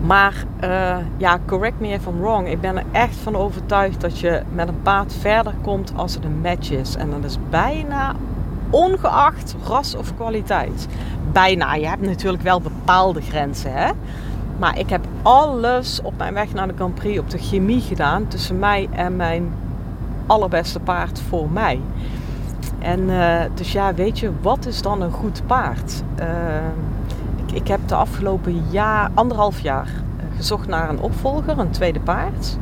Maar 0.05 0.33
uh, 0.63 0.97
ja, 1.17 1.39
correct 1.45 1.79
me 1.79 1.87
if 1.87 2.05
I'm 2.05 2.19
wrong. 2.19 2.47
Ik 2.47 2.61
ben 2.61 2.77
er 2.77 2.83
echt 2.91 3.15
van 3.15 3.35
overtuigd 3.35 4.01
dat 4.01 4.19
je 4.19 4.41
met 4.53 4.67
een 4.67 4.81
paard 4.81 5.13
verder 5.19 5.53
komt 5.61 5.93
als 5.95 6.13
het 6.13 6.23
een 6.23 6.41
match 6.41 6.71
is. 6.71 6.95
En 6.95 7.09
dat 7.09 7.23
is 7.23 7.37
bijna 7.49 8.15
ongeacht 8.69 9.55
ras 9.67 9.95
of 9.95 10.15
kwaliteit. 10.15 10.87
Bijna. 11.31 11.75
Je 11.75 11.87
hebt 11.87 12.05
natuurlijk 12.05 12.43
wel 12.43 12.61
bepaalde 12.61 13.21
grenzen. 13.21 13.73
Hè? 13.73 13.91
Maar 14.59 14.79
ik 14.79 14.89
heb 14.89 15.05
alles 15.21 16.01
op 16.01 16.17
mijn 16.17 16.33
weg 16.33 16.53
naar 16.53 16.67
de 16.67 16.73
Grand 16.75 16.95
Prix 16.95 17.19
op 17.19 17.29
de 17.29 17.37
chemie 17.37 17.81
gedaan 17.81 18.27
tussen 18.27 18.59
mij 18.59 18.87
en 18.91 19.15
mijn 19.15 19.53
allerbeste 20.25 20.79
paard 20.79 21.21
voor 21.29 21.49
mij. 21.49 21.79
En 22.79 22.99
uh, 22.99 23.39
dus 23.53 23.71
ja, 23.71 23.93
weet 23.93 24.19
je, 24.19 24.31
wat 24.41 24.65
is 24.65 24.81
dan 24.81 25.01
een 25.01 25.11
goed 25.11 25.41
paard? 25.45 26.03
Uh, 26.19 26.25
ik, 27.53 27.67
heb 27.67 27.79
de 27.85 27.95
afgelopen 27.95 28.63
jaar, 28.69 29.09
anderhalf 29.13 29.59
jaar 29.59 29.87
uh, 29.87 30.35
gezocht 30.35 30.67
naar 30.67 30.89
een 30.89 30.99
opvolger, 30.99 31.59
een 31.59 31.71
tweede 31.71 31.99
paard. 31.99 32.57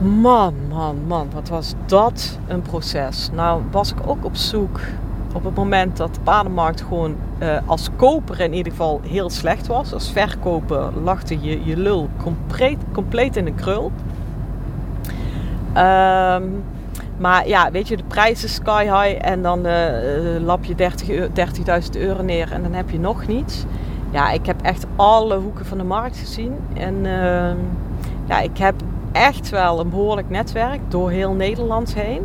Man, 0.00 0.54
man, 0.68 0.96
man, 1.06 1.28
wat 1.32 1.48
was 1.48 1.74
dat 1.86 2.38
een 2.46 2.62
proces. 2.62 3.30
Nou 3.32 3.62
was 3.70 3.92
ik 3.92 3.98
ook 4.06 4.24
op 4.24 4.36
zoek 4.36 4.80
op 5.34 5.44
het 5.44 5.54
moment 5.54 5.96
dat 5.96 6.14
de 6.14 6.20
paardenmarkt 6.20 6.80
gewoon 6.80 7.16
uh, 7.38 7.58
als 7.66 7.88
koper 7.96 8.40
in 8.40 8.54
ieder 8.54 8.72
geval 8.72 9.00
heel 9.04 9.30
slecht 9.30 9.66
was. 9.66 9.92
Als 9.92 10.10
verkoper 10.10 10.90
lachte 11.02 11.40
je, 11.40 11.64
je 11.64 11.76
lul 11.76 12.08
compleet, 12.22 12.78
compleet 12.92 13.36
in 13.36 13.44
de 13.44 13.54
krul. 13.54 13.92
Um, 15.76 16.64
maar 17.16 17.48
ja, 17.48 17.70
weet 17.70 17.88
je, 17.88 17.96
de 17.96 18.04
prijs 18.04 18.44
is 18.44 18.54
sky 18.54 18.82
high 18.82 19.26
en 19.26 19.42
dan 19.42 19.66
uh, 19.66 19.74
lap 20.44 20.64
je 20.64 20.74
30.000 20.74 22.00
euro 22.00 22.22
neer 22.22 22.52
en 22.52 22.62
dan 22.62 22.72
heb 22.72 22.90
je 22.90 22.98
nog 22.98 23.26
niets. 23.26 23.64
Ja, 24.10 24.30
ik 24.30 24.46
heb 24.46 24.62
echt 24.62 24.86
alle 24.96 25.36
hoeken 25.36 25.66
van 25.66 25.78
de 25.78 25.84
markt 25.84 26.16
gezien. 26.16 26.56
En 26.72 26.94
uh, 26.94 27.50
ja, 28.24 28.40
ik 28.40 28.58
heb 28.58 28.74
echt 29.12 29.50
wel 29.50 29.80
een 29.80 29.90
behoorlijk 29.90 30.30
netwerk 30.30 30.80
door 30.88 31.10
heel 31.10 31.32
Nederland 31.32 31.94
heen. 31.94 32.22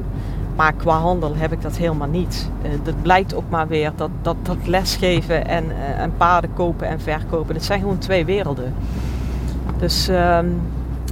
Maar 0.55 0.73
qua 0.73 0.97
handel 0.99 1.35
heb 1.35 1.51
ik 1.51 1.61
dat 1.61 1.77
helemaal 1.77 2.07
niet. 2.07 2.49
Uh, 2.63 2.69
dat 2.83 3.01
blijkt 3.01 3.35
ook 3.35 3.49
maar 3.49 3.67
weer 3.67 3.91
dat, 3.95 4.09
dat, 4.21 4.35
dat 4.41 4.57
lesgeven 4.65 5.47
en, 5.47 5.63
en 5.97 6.13
paarden 6.17 6.53
kopen 6.53 6.87
en 6.87 6.99
verkopen, 6.99 7.53
dat 7.53 7.63
zijn 7.63 7.79
gewoon 7.79 7.97
twee 7.97 8.25
werelden. 8.25 8.73
Dus 9.77 10.09
uh, 10.09 10.39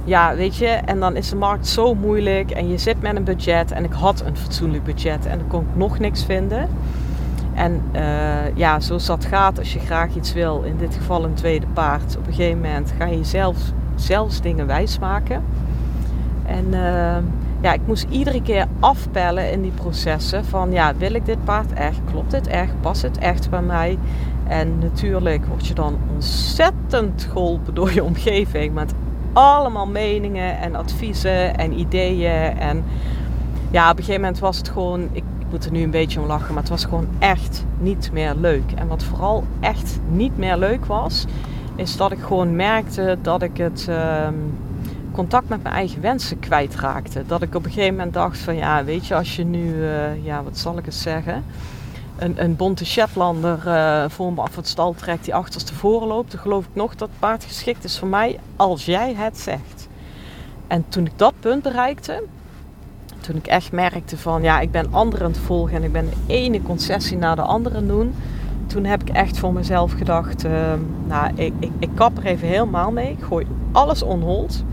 ja, 0.08 0.34
weet 0.34 0.56
je, 0.56 0.66
en 0.66 1.00
dan 1.00 1.16
is 1.16 1.28
de 1.28 1.36
markt 1.36 1.66
zo 1.66 1.94
moeilijk 1.94 2.50
en 2.50 2.68
je 2.68 2.78
zit 2.78 3.00
met 3.00 3.16
een 3.16 3.24
budget 3.24 3.72
en 3.72 3.84
ik 3.84 3.92
had 3.92 4.22
een 4.26 4.36
fatsoenlijk 4.36 4.84
budget 4.84 5.26
en 5.26 5.38
dan 5.38 5.48
kon 5.48 5.60
ik 5.60 5.76
nog 5.76 5.98
niks 5.98 6.24
vinden. 6.24 6.68
En 7.54 7.82
uh, 7.92 8.56
ja, 8.56 8.80
zoals 8.80 9.06
dat 9.06 9.24
gaat, 9.24 9.58
als 9.58 9.72
je 9.72 9.78
graag 9.78 10.14
iets 10.14 10.32
wil, 10.32 10.62
in 10.62 10.76
dit 10.76 10.94
geval 10.94 11.24
een 11.24 11.34
tweede 11.34 11.66
paard, 11.72 12.16
op 12.16 12.26
een 12.26 12.32
gegeven 12.32 12.60
moment 12.60 12.94
ga 12.98 13.06
je 13.06 13.24
zelf, 13.24 13.56
zelfs 13.94 14.40
dingen 14.40 14.66
wijsmaken. 14.66 15.44
En 16.46 16.66
ja, 17.60 17.72
ik 17.72 17.80
moest 17.86 18.06
iedere 18.10 18.42
keer 18.42 18.66
afpellen 18.80 19.52
in 19.52 19.62
die 19.62 19.70
processen 19.70 20.44
van 20.44 20.72
ja, 20.72 20.94
wil 20.96 21.14
ik 21.14 21.26
dit 21.26 21.44
paard 21.44 21.72
echt? 21.72 21.98
Klopt 22.10 22.30
dit 22.30 22.46
echt? 22.46 22.80
Past 22.80 23.02
het 23.02 23.18
echt 23.18 23.50
bij 23.50 23.62
mij? 23.62 23.98
En 24.46 24.78
natuurlijk 24.78 25.46
word 25.46 25.66
je 25.66 25.74
dan 25.74 25.98
ontzettend 26.14 27.28
geholpen 27.32 27.74
door 27.74 27.92
je 27.92 28.04
omgeving 28.04 28.74
met 28.74 28.92
allemaal 29.38 29.86
meningen 29.86 30.58
en 30.58 30.74
adviezen 30.74 31.56
en 31.56 31.78
ideeën. 31.78 32.58
En 32.58 32.84
ja, 33.70 33.90
op 33.90 33.96
een 33.96 34.04
gegeven 34.04 34.20
moment 34.20 34.38
was 34.38 34.58
het 34.58 34.68
gewoon, 34.68 35.08
ik, 35.12 35.22
moet 35.50 35.64
er 35.64 35.70
nu 35.70 35.82
een 35.82 35.90
beetje 35.90 36.20
om 36.20 36.26
lachen, 36.26 36.54
maar 36.54 36.62
het 36.62 36.70
was 36.70 36.84
gewoon 36.84 37.08
echt 37.18 37.64
niet 37.78 38.10
meer 38.12 38.34
leuk. 38.34 38.72
En 38.74 38.88
wat 38.88 39.02
vooral 39.04 39.44
echt 39.60 39.98
niet 40.08 40.38
meer 40.38 40.56
leuk 40.56 40.84
was, 40.84 41.26
is 41.76 41.96
dat 41.96 42.12
ik 42.12 42.18
gewoon 42.18 42.56
merkte 42.56 43.18
dat 43.22 43.42
ik 43.42 43.56
het 43.56 43.86
ehm, 43.88 44.34
contact 45.12 45.48
met 45.48 45.62
mijn 45.62 45.74
eigen 45.74 46.00
wensen 46.00 46.38
kwijtraakte. 46.38 47.22
Dat 47.26 47.42
ik 47.42 47.54
op 47.54 47.64
een 47.64 47.70
gegeven 47.70 47.94
moment 47.94 48.14
dacht 48.14 48.38
van 48.38 48.56
ja, 48.56 48.84
weet 48.84 49.06
je, 49.06 49.14
als 49.14 49.36
je 49.36 49.44
nu, 49.44 49.74
uh, 49.74 50.24
ja, 50.24 50.42
wat 50.42 50.58
zal 50.58 50.78
ik 50.78 50.86
eens 50.86 51.02
zeggen, 51.02 51.44
een, 52.18 52.56
bonte 52.56 52.86
Shetlander 52.86 53.62
uh, 53.66 54.04
voor 54.08 54.32
me 54.32 54.40
af 54.40 54.56
het 54.56 54.68
stal 54.68 54.94
trekt 54.94 55.24
die 55.24 55.34
achterstevoren 55.34 56.08
loopt, 56.08 56.30
dan 56.30 56.40
geloof 56.40 56.64
ik 56.64 56.74
nog 56.74 56.94
dat 56.94 57.08
het 57.08 57.18
paard 57.18 57.44
geschikt 57.44 57.84
is 57.84 57.98
voor 57.98 58.08
mij 58.08 58.38
als 58.56 58.84
jij 58.84 59.14
het 59.14 59.38
zegt. 59.38 59.88
En 60.66 60.84
toen 60.88 61.06
ik 61.06 61.12
dat 61.16 61.34
punt 61.40 61.62
bereikte, 61.62 62.22
toen 63.20 63.36
ik 63.36 63.46
echt 63.46 63.72
merkte 63.72 64.16
van 64.16 64.42
ja, 64.42 64.60
ik 64.60 64.70
ben 64.70 64.92
anderen 64.92 65.26
aan 65.26 65.32
het 65.32 65.40
volgen 65.40 65.76
en 65.76 65.82
ik 65.82 65.92
ben 65.92 66.10
de 66.10 66.34
ene 66.34 66.62
concessie 66.62 67.16
naar 67.16 67.36
de 67.36 67.42
andere 67.42 67.86
doen, 67.86 68.14
toen 68.66 68.84
heb 68.84 69.00
ik 69.00 69.08
echt 69.08 69.38
voor 69.38 69.52
mezelf 69.52 69.92
gedacht, 69.92 70.44
uh, 70.44 70.52
nou, 71.06 71.32
ik, 71.34 71.52
ik, 71.58 71.70
ik 71.78 71.90
kap 71.94 72.18
er 72.18 72.24
even 72.24 72.48
helemaal 72.48 72.90
mee. 72.90 73.10
Ik 73.10 73.24
gooi 73.24 73.46
alles 73.72 74.02
onhold. 74.02 74.64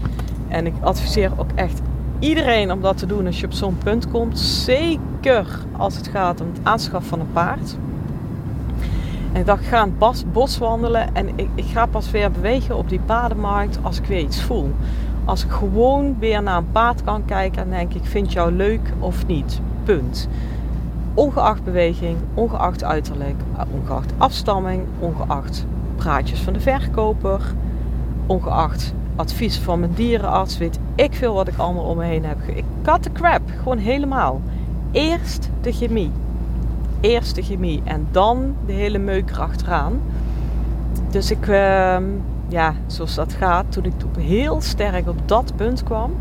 En 0.47 0.65
ik 0.65 0.73
adviseer 0.81 1.31
ook 1.37 1.51
echt 1.55 1.81
iedereen 2.19 2.71
om 2.71 2.81
dat 2.81 2.97
te 2.97 3.05
doen 3.05 3.25
als 3.25 3.39
je 3.39 3.45
op 3.45 3.53
zo'n 3.53 3.77
punt 3.77 4.11
komt. 4.11 4.39
Zeker 4.39 5.59
als 5.77 5.95
het 5.95 6.07
gaat 6.07 6.41
om 6.41 6.47
het 6.47 6.59
aanschaffen 6.63 7.09
van 7.09 7.19
een 7.19 7.31
paard. 7.33 7.77
En 9.31 9.39
ik 9.39 9.45
dacht, 9.45 9.61
ik 9.61 9.67
ga 9.67 9.81
een 9.81 10.21
bos, 10.31 10.57
wandelen 10.57 11.15
en 11.15 11.27
ik, 11.35 11.47
ik 11.55 11.65
ga 11.65 11.85
pas 11.85 12.11
weer 12.11 12.31
bewegen 12.31 12.77
op 12.77 12.89
die 12.89 12.99
paardenmarkt 12.99 13.79
als 13.81 13.97
ik 13.97 14.05
weer 14.05 14.19
iets 14.19 14.41
voel. 14.41 14.71
Als 15.25 15.43
ik 15.43 15.51
gewoon 15.51 16.15
weer 16.19 16.43
naar 16.43 16.57
een 16.57 16.71
paard 16.71 17.03
kan 17.03 17.25
kijken 17.25 17.61
en 17.61 17.69
denk 17.69 17.93
ik, 17.93 18.05
vind 18.05 18.33
jou 18.33 18.51
leuk 18.51 18.93
of 18.99 19.27
niet. 19.27 19.59
Punt. 19.83 20.27
Ongeacht 21.13 21.63
beweging, 21.63 22.17
ongeacht 22.33 22.83
uiterlijk, 22.83 23.35
ongeacht 23.71 24.13
afstamming, 24.17 24.83
ongeacht 24.99 25.65
praatjes 25.95 26.39
van 26.39 26.53
de 26.53 26.59
verkoper, 26.59 27.41
ongeacht 28.25 28.93
advies 29.15 29.57
van 29.57 29.79
mijn 29.79 29.93
dierenarts, 29.93 30.57
weet 30.57 30.79
ik 30.95 31.13
veel 31.13 31.33
wat 31.33 31.47
ik 31.47 31.57
allemaal 31.57 31.83
om 31.83 31.97
me 31.97 32.03
heen 32.03 32.25
heb. 32.25 32.37
Ik 32.45 32.63
cut 32.83 33.03
de 33.03 33.11
crap, 33.11 33.41
gewoon 33.57 33.77
helemaal. 33.77 34.41
Eerst 34.91 35.49
de 35.61 35.71
chemie. 35.71 36.11
Eerst 36.99 37.35
de 37.35 37.41
chemie 37.41 37.81
en 37.83 38.07
dan 38.11 38.55
de 38.65 38.73
hele 38.73 38.97
meuk 38.97 39.29
erachteraan. 39.29 39.99
Dus 41.09 41.31
ik, 41.31 41.47
uh, 41.47 41.97
ja, 42.47 42.73
zoals 42.87 43.15
dat 43.15 43.33
gaat, 43.33 43.65
toen 43.69 43.85
ik 43.85 43.93
heel 44.17 44.61
sterk 44.61 45.07
op 45.07 45.17
dat 45.25 45.53
punt 45.55 45.83
kwam, 45.83 46.13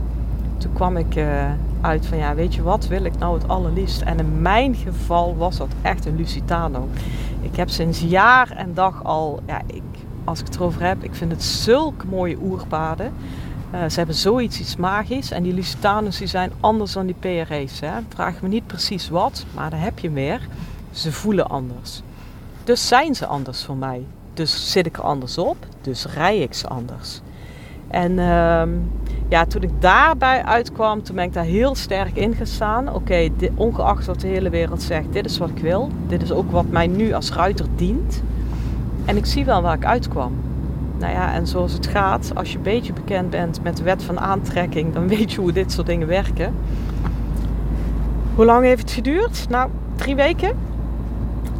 toen 0.56 0.72
kwam 0.72 0.96
ik 0.96 1.16
uh, 1.16 1.26
uit 1.80 2.06
van, 2.06 2.18
ja, 2.18 2.34
weet 2.34 2.54
je 2.54 2.62
wat 2.62 2.86
wil 2.86 3.04
ik 3.04 3.18
nou 3.18 3.34
het 3.38 3.48
allerliefst? 3.48 4.00
En 4.00 4.18
in 4.18 4.42
mijn 4.42 4.74
geval 4.74 5.36
was 5.36 5.56
dat 5.56 5.68
echt 5.82 6.06
een 6.06 6.16
Lusitano. 6.16 6.88
Ik 7.40 7.56
heb 7.56 7.70
sinds 7.70 8.00
jaar 8.00 8.50
en 8.50 8.74
dag 8.74 9.04
al, 9.04 9.40
ja, 9.46 9.60
ik 9.66 9.82
als 10.24 10.40
ik 10.40 10.46
het 10.46 10.54
erover 10.54 10.82
heb, 10.82 11.02
ik 11.02 11.14
vind 11.14 11.30
het 11.30 11.42
zulke 11.42 12.06
mooie 12.06 12.36
oerpaden. 12.42 13.12
Uh, 13.74 13.80
ze 13.88 13.96
hebben 13.96 14.14
zoiets 14.14 14.60
iets 14.60 14.76
magisch. 14.76 15.30
En 15.30 15.42
die 15.42 15.54
Lusitanus 15.54 16.16
die 16.16 16.26
zijn 16.26 16.52
anders 16.60 16.92
dan 16.92 17.06
die 17.06 17.16
PRE's. 17.18 17.80
Hè. 17.80 17.92
Vraag 18.08 18.42
me 18.42 18.48
niet 18.48 18.66
precies 18.66 19.08
wat, 19.08 19.44
maar 19.54 19.70
daar 19.70 19.80
heb 19.80 19.98
je 19.98 20.10
meer. 20.10 20.40
Ze 20.90 21.12
voelen 21.12 21.48
anders. 21.48 22.02
Dus 22.64 22.88
zijn 22.88 23.14
ze 23.14 23.26
anders 23.26 23.64
voor 23.64 23.76
mij. 23.76 24.04
Dus 24.34 24.72
zit 24.72 24.86
ik 24.86 24.96
er 24.96 25.02
anders 25.02 25.38
op. 25.38 25.56
Dus 25.80 26.06
rij 26.06 26.38
ik 26.38 26.54
ze 26.54 26.68
anders. 26.68 27.20
En 27.88 28.10
uh, 28.10 28.62
ja, 29.28 29.46
toen 29.48 29.62
ik 29.62 29.70
daarbij 29.78 30.44
uitkwam, 30.44 31.02
toen 31.02 31.14
ben 31.14 31.24
ik 31.24 31.32
daar 31.32 31.44
heel 31.44 31.74
sterk 31.74 32.16
in 32.16 32.34
gestaan. 32.34 32.94
Oké, 32.94 33.28
ongeacht 33.54 34.06
wat 34.06 34.20
de 34.20 34.26
hele 34.26 34.50
wereld 34.50 34.82
zegt, 34.82 35.12
dit 35.12 35.24
is 35.24 35.38
wat 35.38 35.48
ik 35.48 35.58
wil. 35.58 35.90
Dit 36.06 36.22
is 36.22 36.32
ook 36.32 36.50
wat 36.50 36.68
mij 36.68 36.86
nu 36.86 37.12
als 37.12 37.32
ruiter 37.32 37.66
dient. 37.76 38.22
En 39.04 39.16
ik 39.16 39.26
zie 39.26 39.44
wel 39.44 39.62
waar 39.62 39.76
ik 39.76 39.84
uitkwam. 39.84 40.32
Nou 40.98 41.12
ja, 41.12 41.32
en 41.32 41.46
zoals 41.46 41.72
het 41.72 41.86
gaat, 41.86 42.32
als 42.34 42.50
je 42.50 42.56
een 42.56 42.62
beetje 42.62 42.92
bekend 42.92 43.30
bent 43.30 43.62
met 43.62 43.76
de 43.76 43.82
wet 43.82 44.02
van 44.02 44.20
aantrekking, 44.20 44.92
dan 44.92 45.08
weet 45.16 45.32
je 45.32 45.40
hoe 45.40 45.52
dit 45.52 45.72
soort 45.72 45.86
dingen 45.86 46.06
werken. 46.06 46.54
Hoe 48.34 48.44
lang 48.44 48.64
heeft 48.64 48.80
het 48.80 48.90
geduurd? 48.90 49.46
Nou, 49.48 49.70
drie 49.96 50.14
weken. 50.14 50.56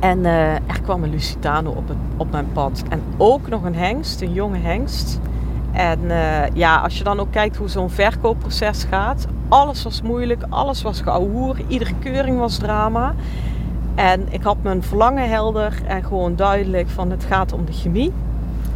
En 0.00 0.18
uh, 0.18 0.52
er 0.54 0.80
kwam 0.82 1.02
een 1.02 1.10
Lusitano 1.10 1.70
op, 1.70 1.94
op 2.16 2.30
mijn 2.30 2.52
pad. 2.52 2.82
En 2.88 3.02
ook 3.16 3.48
nog 3.48 3.64
een 3.64 3.74
hengst, 3.74 4.20
een 4.20 4.32
jonge 4.32 4.58
hengst. 4.58 5.20
En 5.72 6.00
uh, 6.02 6.48
ja, 6.52 6.76
als 6.76 6.98
je 6.98 7.04
dan 7.04 7.20
ook 7.20 7.30
kijkt 7.30 7.56
hoe 7.56 7.68
zo'n 7.68 7.90
verkoopproces 7.90 8.84
gaat. 8.84 9.26
Alles 9.48 9.82
was 9.82 10.02
moeilijk, 10.02 10.42
alles 10.48 10.82
was 10.82 11.00
geouwehoer, 11.00 11.56
iedere 11.66 11.94
keuring 11.98 12.38
was 12.38 12.56
drama. 12.56 13.14
En 13.94 14.32
ik 14.32 14.42
had 14.42 14.56
mijn 14.62 14.82
verlangen 14.82 15.28
helder 15.28 15.82
en 15.86 16.04
gewoon 16.04 16.36
duidelijk 16.36 16.88
van 16.88 17.10
het 17.10 17.24
gaat 17.24 17.52
om 17.52 17.64
de 17.64 17.72
chemie. 17.72 18.12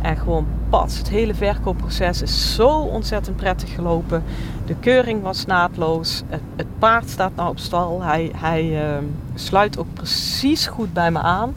En 0.00 0.16
gewoon 0.16 0.46
pas. 0.68 0.98
Het 0.98 1.08
hele 1.08 1.34
verkoopproces 1.34 2.22
is 2.22 2.54
zo 2.54 2.68
ontzettend 2.68 3.36
prettig 3.36 3.74
gelopen. 3.74 4.22
De 4.66 4.74
keuring 4.80 5.22
was 5.22 5.46
naadloos. 5.46 6.22
Het, 6.56 6.66
paard 6.78 7.08
staat 7.08 7.34
nou 7.34 7.50
op 7.50 7.58
stal. 7.58 8.02
Hij, 8.02 8.32
hij 8.36 8.64
uh, 8.64 8.96
sluit 9.34 9.78
ook 9.78 9.94
precies 9.94 10.66
goed 10.66 10.92
bij 10.92 11.10
me 11.10 11.18
aan. 11.18 11.54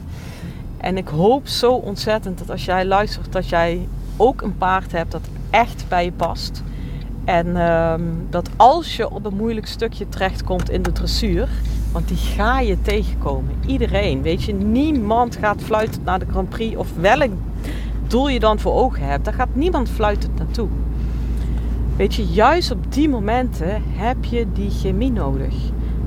En 0.76 0.96
ik 0.96 1.08
hoop 1.08 1.46
zo 1.46 1.72
ontzettend 1.72 2.38
dat 2.38 2.50
als 2.50 2.64
jij 2.64 2.84
luistert, 2.84 3.32
dat 3.32 3.48
jij 3.48 3.88
ook 4.16 4.42
een 4.42 4.56
paard 4.58 4.92
hebt 4.92 5.12
dat 5.12 5.28
echt 5.50 5.84
bij 5.88 6.04
je 6.04 6.12
past. 6.12 6.62
En 7.24 7.46
uh, 7.46 7.94
dat 8.30 8.48
als 8.56 8.96
je 8.96 9.10
op 9.10 9.24
een 9.24 9.36
moeilijk 9.36 9.66
stukje 9.66 10.08
terechtkomt 10.08 10.70
in 10.70 10.82
de 10.82 10.92
dressuur, 10.92 11.48
want 11.92 12.08
die 12.08 12.16
ga 12.16 12.60
je 12.60 12.82
tegenkomen. 12.82 13.54
Iedereen. 13.66 14.22
Weet 14.22 14.42
je, 14.42 14.54
niemand 14.54 15.36
gaat 15.36 15.62
fluitend 15.62 16.04
naar 16.04 16.18
de 16.18 16.26
Grand 16.30 16.48
Prix. 16.48 16.76
Of 16.76 16.88
welk 17.00 17.30
doel 18.06 18.28
je 18.28 18.40
dan 18.40 18.58
voor 18.58 18.72
ogen 18.72 19.06
hebt. 19.06 19.24
Daar 19.24 19.34
gaat 19.34 19.54
niemand 19.54 19.88
fluitend 19.88 20.38
naartoe. 20.38 20.68
Weet 21.96 22.14
je, 22.14 22.26
juist 22.26 22.70
op 22.70 22.92
die 22.92 23.08
momenten 23.08 23.82
heb 23.86 24.24
je 24.24 24.46
die 24.52 24.70
chemie 24.70 25.12
nodig. 25.12 25.54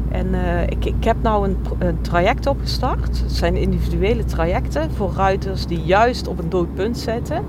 En 0.09 0.27
uh, 0.27 0.63
ik, 0.63 0.85
ik 0.85 1.03
heb 1.03 1.15
nou 1.21 1.55
een, 1.79 2.01
traject 2.01 2.47
opgestart. 2.47 3.19
Het 3.21 3.31
zijn 3.31 3.55
individuele 3.55 4.25
trajecten 4.25 4.91
voor 4.91 5.13
ruiters 5.15 5.65
die 5.65 5.83
juist 5.83 6.27
op 6.27 6.39
een 6.39 6.49
dood 6.49 6.73
punt 6.73 6.97
zitten. 6.97 7.45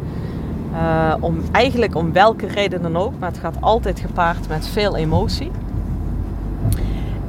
Uh, 0.73 1.15
om, 1.21 1.39
eigenlijk 1.53 1.95
om 1.95 2.13
welke 2.13 2.47
reden 2.47 2.83
dan 2.83 2.97
ook, 2.97 3.13
maar 3.19 3.29
het 3.29 3.39
gaat 3.39 3.61
altijd 3.61 4.01
gepaard 4.01 4.49
met 4.49 4.69
veel 4.69 4.97
emotie. 4.97 5.51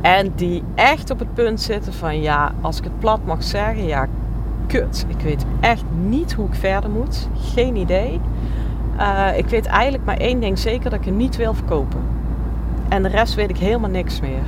En 0.08 0.32
die 0.36 0.64
echt 0.76 1.10
op 1.10 1.20
het 1.20 1.34
punt 1.34 1.62
zitten 1.62 1.94
van 1.94 2.22
ja, 2.22 2.52
als 2.62 2.78
ik 2.78 2.84
het 2.84 3.00
plat 3.00 3.26
mag 3.26 3.44
zeggen, 3.44 3.86
ja, 3.86 4.08
kut. 4.68 5.06
Ik 5.08 5.22
weet 5.22 5.46
echt 5.60 5.84
niet 6.08 6.34
hoe 6.34 6.48
ik 6.48 6.54
verder 6.54 6.90
moet. 6.90 7.28
Geen 7.54 7.76
idee. 7.76 8.20
Uh, 9.00 9.28
ik 9.38 9.46
weet 9.46 9.66
eigenlijk 9.66 10.06
maar 10.06 10.18
één 10.18 10.40
ding 10.40 10.60
zeker, 10.60 10.90
dat 10.90 11.00
ik 11.00 11.06
het 11.06 11.16
niet 11.16 11.36
wil 11.36 11.54
verkopen. 11.54 12.00
En 12.90 13.04
de 13.04 13.10
rest 13.10 13.36
weet 13.36 13.50
ik 13.50 13.58
helemaal 13.58 13.90
niks 13.90 14.20
meer. 14.20 14.46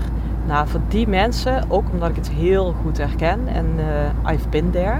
Nou, 0.48 0.68
voor 0.68 0.82
die 0.88 1.08
mensen, 1.08 1.64
ook 1.68 1.92
omdat 1.92 2.10
ik 2.10 2.16
het 2.16 2.30
heel 2.30 2.76
goed 2.82 2.98
herken 2.98 3.40
en 3.48 3.66
uh, 3.78 4.34
I've 4.34 4.50
been 4.50 4.72
there, 4.72 5.00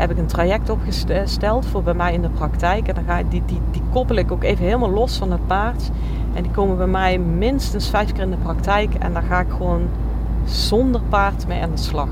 heb 0.00 0.10
ik 0.10 0.18
een 0.18 0.26
traject 0.26 0.70
opgesteld 0.70 1.66
voor 1.66 1.82
bij 1.82 1.94
mij 1.94 2.12
in 2.12 2.22
de 2.22 2.28
praktijk. 2.28 2.88
En 2.88 2.94
dan 2.94 3.04
ga 3.04 3.22
die, 3.28 3.42
die, 3.46 3.60
die 3.70 3.82
koppel 3.92 4.16
ik 4.16 4.32
ook 4.32 4.42
even 4.42 4.64
helemaal 4.64 4.90
los 4.90 5.16
van 5.16 5.32
het 5.32 5.46
paard. 5.46 5.90
En 6.34 6.42
die 6.42 6.52
komen 6.52 6.76
bij 6.76 6.86
mij 6.86 7.18
minstens 7.18 7.90
vijf 7.90 8.12
keer 8.12 8.22
in 8.22 8.30
de 8.30 8.36
praktijk. 8.36 8.94
En 8.94 9.12
daar 9.12 9.22
ga 9.22 9.40
ik 9.40 9.50
gewoon 9.50 9.88
zonder 10.44 11.00
paard 11.08 11.46
mee 11.46 11.62
aan 11.62 11.70
de 11.70 11.76
slag. 11.76 12.08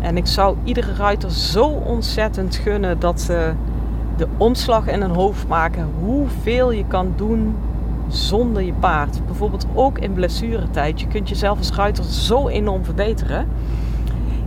En 0.00 0.16
ik 0.16 0.26
zou 0.26 0.56
iedere 0.64 0.94
ruiter 0.94 1.30
zo 1.30 1.64
ontzettend 1.64 2.56
gunnen 2.56 2.98
dat 2.98 3.20
ze 3.20 3.52
de 4.16 4.26
omslag 4.36 4.86
in 4.86 5.00
hun 5.00 5.14
hoofd 5.14 5.48
maken. 5.48 5.88
Hoeveel 6.00 6.72
je 6.72 6.84
kan 6.86 7.12
doen 7.16 7.54
zonder 8.08 8.62
je 8.62 8.72
paard. 8.72 9.26
Bijvoorbeeld 9.26 9.66
ook 9.74 9.98
in 9.98 10.12
blessuretijd. 10.12 11.00
Je 11.00 11.06
kunt 11.06 11.28
jezelf 11.28 11.58
als 11.58 11.72
ruiter 11.72 12.04
zo 12.04 12.48
enorm 12.48 12.84
verbeteren. 12.84 13.48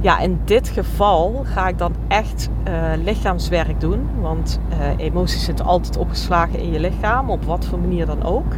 Ja, 0.03 0.19
in 0.19 0.39
dit 0.45 0.69
geval 0.69 1.41
ga 1.43 1.67
ik 1.67 1.77
dan 1.77 1.95
echt 2.07 2.49
uh, 2.67 2.73
lichaamswerk 3.03 3.79
doen. 3.79 4.09
Want 4.21 4.59
uh, 4.69 5.05
emoties 5.05 5.43
zitten 5.43 5.65
altijd 5.65 5.97
opgeslagen 5.97 6.59
in 6.59 6.71
je 6.71 6.79
lichaam, 6.79 7.29
op 7.29 7.43
wat 7.43 7.65
voor 7.65 7.79
manier 7.79 8.05
dan 8.05 8.23
ook. 8.23 8.53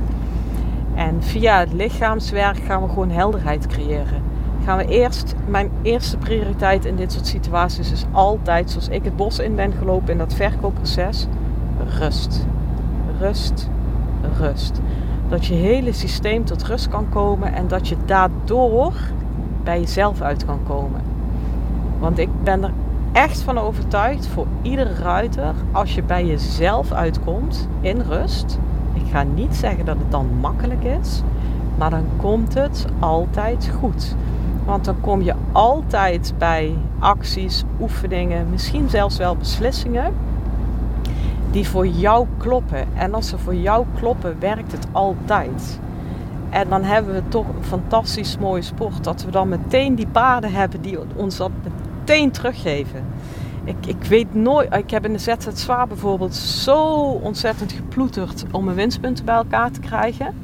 En 0.96 1.24
via 1.24 1.60
het 1.60 1.74
lichaamswerk 1.74 2.58
gaan 2.58 2.82
we 2.82 2.90
gewoon 2.90 3.10
helderheid 3.10 3.68
creëren. 3.68 4.24
Gaan 4.64 4.78
we 4.78 4.86
eerst, 4.86 5.36
mijn 5.48 5.72
eerste 5.82 6.18
prioriteit 6.18 6.86
in 6.86 6.96
dit 6.96 7.12
soort 7.12 7.28
situaties 7.28 7.92
is 7.92 8.06
altijd, 8.12 8.72
zoals 8.72 8.88
ik 8.88 9.04
het 9.04 9.16
bos 9.16 9.40
in 9.40 9.56
ben 9.56 9.74
gelopen 9.74 10.12
in 10.12 10.18
dat 10.18 10.34
verkoopproces, 10.34 11.28
rust. 12.00 12.46
Rust, 13.20 13.70
rust. 14.38 14.82
dat 15.30 15.46
je 15.46 15.54
hele 15.54 15.94
systeem 15.94 16.46
tot 16.46 16.64
rust 16.64 16.88
kan 16.88 17.10
komen 17.10 17.54
en 17.54 17.68
dat 17.68 17.88
je 17.88 17.96
daardoor 18.06 18.94
bij 19.64 19.80
jezelf 19.80 20.22
uit 20.22 20.46
kan 20.46 20.60
komen. 20.68 21.14
Want 22.06 22.20
ik 22.20 22.30
ben 22.44 22.64
er 22.64 22.72
echt 23.12 23.42
van 23.42 23.58
overtuigd 23.58 24.28
voor 24.28 24.46
iedere 24.62 24.94
ruiter, 24.94 25.54
als 25.72 25.96
je 25.96 26.04
bij 26.04 26.26
jezelf 26.26 26.92
uitkomt 26.92 27.68
in 27.82 28.02
rust. 28.02 28.60
Ik 28.94 29.12
ga 29.12 29.24
niet 29.24 29.56
zeggen 29.56 29.86
dat 29.86 29.98
het 29.98 30.12
dan 30.12 30.30
makkelijk 30.42 30.84
is, 30.84 31.22
maar 31.78 31.90
dan 31.90 32.06
komt 32.18 32.54
het 32.54 32.86
altijd 33.00 33.72
goed. 33.80 34.16
Want 34.66 34.86
dan 34.86 34.96
kom 35.02 35.22
je 35.22 35.34
altijd 35.52 36.34
bij 36.38 36.78
acties, 37.00 37.64
oefeningen, 37.82 38.50
misschien 38.50 38.90
zelfs 38.90 39.18
wel 39.18 39.36
beslissingen 39.36 40.14
die 41.52 41.68
voor 41.68 41.88
jou 41.88 42.28
kloppen. 42.38 42.86
En 42.94 43.14
als 43.14 43.30
ze 43.30 43.38
voor 43.38 43.56
jou 43.56 43.86
kloppen, 44.00 44.36
werkt 44.40 44.72
het 44.72 44.88
altijd. 44.92 45.80
En 46.50 46.70
dan 46.70 46.84
hebben 46.84 47.14
we 47.14 47.22
toch 47.28 47.48
een 47.48 47.64
fantastisch 47.64 48.38
mooie 48.38 48.62
sport. 48.62 49.04
Dat 49.04 49.24
we 49.24 49.32
dan 49.32 49.50
meteen 49.50 49.96
die 49.96 50.08
paden 50.08 50.52
hebben 50.52 50.82
die 50.82 50.98
ons 51.16 51.38
dat 51.38 51.52
meteen 52.06 52.32
teruggeven. 52.32 53.06
Ik, 53.64 53.86
ik 53.86 54.04
weet 54.04 54.34
nooit, 54.34 54.76
ik 54.76 54.90
heb 54.90 55.06
in 55.06 55.14
de 55.14 55.20
ZZ 55.20 55.48
Zwaar 55.54 55.88
bijvoorbeeld 55.88 56.36
zo 56.36 56.84
ontzettend 57.24 57.72
geploeterd 57.72 58.46
om 58.52 58.64
mijn 58.64 58.76
winstpunten 58.76 59.26
bij 59.26 59.36
elkaar 59.36 59.72
te 59.72 59.80
krijgen. 59.80 60.36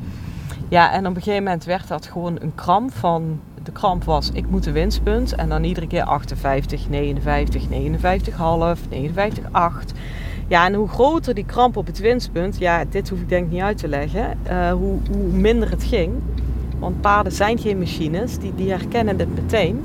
Ja, 0.70 0.92
en 0.92 1.08
op 1.08 1.16
een 1.16 1.22
gegeven 1.22 1.44
moment 1.44 1.64
werd 1.64 1.88
dat 1.88 2.06
gewoon 2.06 2.38
een 2.40 2.56
kramp 2.56 2.94
van, 2.94 3.40
de 3.64 3.72
kramp 3.72 4.04
was 4.04 4.30
ik 4.34 4.50
moet 4.50 4.66
een 4.66 4.74
winstpunt 4.74 5.36
en 5.36 5.50
dan 5.50 5.64
iedere 5.64 5.88
keer 5.88 6.04
58, 6.04 6.90
59, 6.90 7.70
59, 7.70 8.36
half, 8.36 8.80
59, 8.90 9.44
8. 9.52 9.92
Ja, 10.48 10.66
en 10.66 10.74
hoe 10.74 10.88
groter 10.88 11.34
die 11.34 11.46
kramp 11.46 11.78
op 11.78 11.86
het 11.86 12.00
winstpunt, 12.00 12.58
ja, 12.58 12.84
dit 12.90 13.10
hoef 13.10 13.20
ik 13.20 13.30
denk 13.30 13.52
niet 13.52 13.62
uit 13.62 13.78
te 13.78 13.88
leggen, 13.88 14.38
uh, 14.52 14.72
hoe, 14.72 14.98
hoe 15.12 15.32
minder 15.32 15.70
het 15.70 15.84
ging. 15.84 16.14
Want 16.80 17.02
paarden 17.02 17.34
zijn 17.34 17.60
geen 17.60 17.80
machines, 17.80 18.38
die, 18.38 18.56
die 18.56 18.70
herkennen 18.70 19.18
dit 19.18 19.36
meteen. 19.36 19.84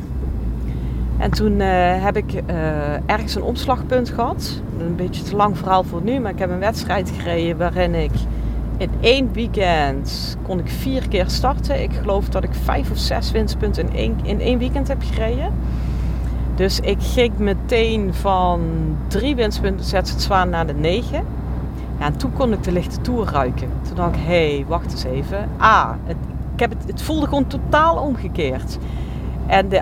En 1.19 1.31
toen 1.31 1.53
uh, 1.53 1.67
heb 2.05 2.17
ik 2.17 2.33
uh, 2.33 3.11
ergens 3.11 3.35
een 3.35 3.43
omslagpunt 3.43 4.09
gehad. 4.09 4.61
Een 4.79 4.97
beetje 4.97 5.23
te 5.23 5.37
lang 5.37 5.59
verhaal 5.59 5.85
voor 5.85 6.03
nu, 6.03 6.21
maar 6.21 6.33
ik 6.33 6.39
heb 6.39 6.51
een 6.51 6.59
wedstrijd 6.59 7.13
gereden 7.19 7.57
waarin 7.57 7.95
ik 7.95 8.13
in 8.77 8.91
één 9.01 9.33
weekend 9.33 10.37
kon 10.43 10.59
ik 10.59 10.69
vier 10.69 11.09
keer 11.09 11.29
starten. 11.29 11.83
Ik 11.83 11.93
geloof 11.93 12.29
dat 12.29 12.45
ik 12.45 12.55
vijf 12.65 12.91
of 12.91 12.99
zes 12.99 13.31
winstpunten 13.31 13.89
in 13.89 13.97
één, 13.97 14.17
in 14.23 14.41
één 14.41 14.59
weekend 14.59 14.89
heb 14.89 15.03
gereden. 15.03 15.53
Dus 16.55 16.81
ik 16.81 16.97
ging 17.01 17.39
meteen 17.39 18.15
van 18.15 18.61
drie 19.09 19.35
winstpunten 19.35 19.85
zet 19.85 20.11
het 20.11 20.23
zwaan 20.23 20.49
naar 20.49 20.67
de 20.67 20.75
negen. 20.75 21.25
Ja, 21.99 22.05
en 22.05 22.17
toen 22.17 22.33
kon 22.33 22.53
ik 22.53 22.63
de 22.63 22.73
lichte 22.73 23.01
toer 23.01 23.29
ruiken. 23.33 23.69
Toen 23.83 23.97
dacht 23.97 24.15
ik, 24.15 24.21
hé, 24.25 24.55
hey, 24.55 24.65
wacht 24.69 24.93
eens 24.93 25.05
even. 25.05 25.49
Ah, 25.57 25.91
het, 26.05 26.17
ik 26.55 26.61
heb 26.61 26.71
het, 26.71 26.83
het 26.87 27.03
voelde 27.03 27.27
gewoon 27.27 27.47
totaal 27.47 27.97
omgekeerd. 27.97 28.79
En 29.47 29.69
de 29.69 29.81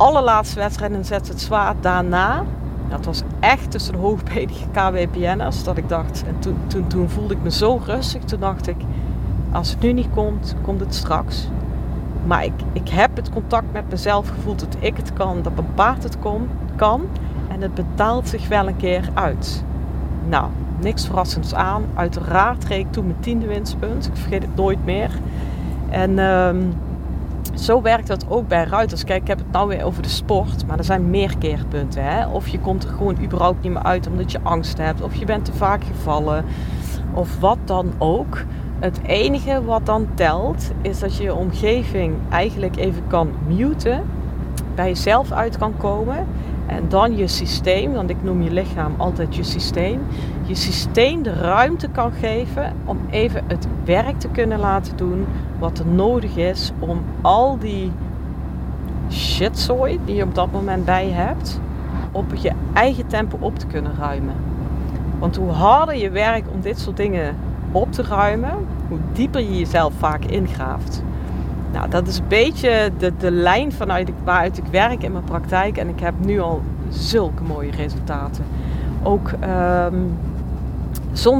allerlaatste 0.00 0.58
wedstrijd 0.58 0.92
in 0.92 1.04
Zet 1.04 1.28
het 1.28 1.40
Zwaar 1.40 1.74
daarna, 1.80 2.44
dat 2.88 3.04
was 3.04 3.22
echt 3.40 3.70
tussen 3.70 3.92
de 3.92 3.98
hoogbedige 3.98 4.64
KWPN'ers, 4.72 5.64
dat 5.64 5.76
ik 5.76 5.88
dacht, 5.88 6.24
en 6.26 6.38
toen, 6.38 6.56
toen, 6.66 6.86
toen 6.86 7.08
voelde 7.08 7.34
ik 7.34 7.42
me 7.42 7.50
zo 7.50 7.80
rustig, 7.84 8.24
toen 8.24 8.40
dacht 8.40 8.68
ik, 8.68 8.76
als 9.52 9.70
het 9.70 9.80
nu 9.80 9.92
niet 9.92 10.10
komt, 10.14 10.54
komt 10.62 10.80
het 10.80 10.94
straks. 10.94 11.48
Maar 12.26 12.44
ik, 12.44 12.52
ik 12.72 12.88
heb 12.88 13.16
het 13.16 13.30
contact 13.30 13.72
met 13.72 13.90
mezelf 13.90 14.28
gevoeld 14.28 14.60
dat 14.60 14.76
ik 14.78 14.96
het 14.96 15.12
kan, 15.12 15.42
dat 15.42 15.54
mijn 15.54 15.74
paard 15.74 16.02
het 16.02 16.18
kon, 16.18 16.48
kan. 16.76 17.02
En 17.48 17.60
het 17.60 17.74
betaalt 17.74 18.28
zich 18.28 18.48
wel 18.48 18.68
een 18.68 18.76
keer 18.76 19.08
uit. 19.14 19.64
Nou, 20.28 20.46
niks 20.78 21.06
verrassends 21.06 21.54
aan. 21.54 21.84
Uiteraard 21.94 22.64
reed 22.64 22.86
ik 22.86 22.92
toen 22.92 23.06
mijn 23.06 23.20
tiende 23.20 23.46
winstpunt. 23.46 24.06
Ik 24.06 24.16
vergeet 24.16 24.42
het 24.42 24.56
nooit 24.56 24.84
meer. 24.84 25.10
En 25.88 26.18
um, 26.18 26.74
zo 27.60 27.82
werkt 27.82 28.06
dat 28.06 28.24
ook 28.28 28.48
bij 28.48 28.64
ruiters. 28.64 29.04
Kijk, 29.04 29.20
ik 29.20 29.28
heb 29.28 29.38
het 29.38 29.52
nou 29.52 29.68
weer 29.68 29.84
over 29.84 30.02
de 30.02 30.08
sport, 30.08 30.66
maar 30.66 30.78
er 30.78 30.84
zijn 30.84 31.10
meer 31.10 31.38
keerpunten. 31.38 32.04
Hè? 32.04 32.26
Of 32.26 32.48
je 32.48 32.58
komt 32.58 32.84
er 32.84 32.90
gewoon 32.90 33.16
überhaupt 33.22 33.62
niet 33.62 33.72
meer 33.72 33.82
uit 33.82 34.06
omdat 34.06 34.32
je 34.32 34.38
angst 34.42 34.78
hebt, 34.78 35.02
of 35.02 35.14
je 35.14 35.24
bent 35.24 35.44
te 35.44 35.52
vaak 35.52 35.84
gevallen, 35.84 36.44
of 37.14 37.40
wat 37.40 37.58
dan 37.64 37.92
ook. 37.98 38.42
Het 38.78 39.00
enige 39.06 39.64
wat 39.64 39.86
dan 39.86 40.08
telt, 40.14 40.70
is 40.82 40.98
dat 40.98 41.16
je 41.16 41.22
je 41.22 41.34
omgeving 41.34 42.14
eigenlijk 42.28 42.76
even 42.76 43.02
kan 43.06 43.30
muten, 43.46 44.02
bij 44.74 44.88
jezelf 44.88 45.32
uit 45.32 45.58
kan 45.58 45.76
komen 45.76 46.26
en 46.66 46.84
dan 46.88 47.16
je 47.16 47.28
systeem, 47.28 47.92
want 47.92 48.10
ik 48.10 48.22
noem 48.22 48.42
je 48.42 48.50
lichaam 48.50 48.94
altijd 48.96 49.36
je 49.36 49.42
systeem, 49.42 50.00
je 50.50 50.56
systeem 50.56 51.22
de 51.22 51.32
ruimte 51.32 51.88
kan 51.88 52.12
geven 52.12 52.72
om 52.84 52.98
even 53.10 53.44
het 53.46 53.66
werk 53.84 54.18
te 54.18 54.28
kunnen 54.28 54.58
laten 54.58 54.96
doen 54.96 55.26
wat 55.58 55.78
er 55.78 55.86
nodig 55.86 56.36
is 56.36 56.72
om 56.78 57.02
al 57.20 57.58
die 57.58 57.92
shitzooi 59.10 59.98
die 60.04 60.14
je 60.14 60.22
op 60.22 60.34
dat 60.34 60.52
moment 60.52 60.84
bij 60.84 61.08
hebt, 61.08 61.60
op 62.12 62.34
je 62.34 62.52
eigen 62.72 63.06
tempo 63.06 63.36
op 63.40 63.58
te 63.58 63.66
kunnen 63.66 63.92
ruimen. 63.98 64.34
Want 65.18 65.36
hoe 65.36 65.50
harder 65.50 65.96
je 65.96 66.10
werkt 66.10 66.48
om 66.48 66.60
dit 66.60 66.78
soort 66.78 66.96
dingen 66.96 67.36
op 67.72 67.92
te 67.92 68.02
ruimen, 68.02 68.54
hoe 68.88 68.98
dieper 69.12 69.40
je 69.40 69.58
jezelf 69.58 69.92
vaak 69.98 70.24
ingraaft. 70.24 71.02
Nou, 71.72 71.88
dat 71.88 72.06
is 72.06 72.18
een 72.18 72.28
beetje 72.28 72.90
de, 72.98 73.12
de 73.18 73.30
lijn 73.30 73.72
vanuit 73.72 74.10
waaruit 74.24 74.58
ik 74.58 74.64
werk 74.70 75.02
in 75.02 75.12
mijn 75.12 75.24
praktijk. 75.24 75.76
En 75.76 75.88
ik 75.88 76.00
heb 76.00 76.14
nu 76.18 76.40
al 76.40 76.62
zulke 76.88 77.42
mooie 77.42 77.70
resultaten. 77.70 78.44
Ook 79.02 79.30
um, 79.30 80.12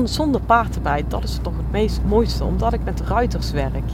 zonder 0.05 0.41
paard 0.41 0.75
erbij, 0.75 1.05
dat 1.09 1.25
is 1.25 1.39
toch 1.43 1.57
het 1.57 1.71
meest 1.71 2.01
mooiste, 2.07 2.45
omdat 2.45 2.73
ik 2.73 2.85
met 2.85 3.01
ruiters 3.01 3.51
werk. 3.51 3.91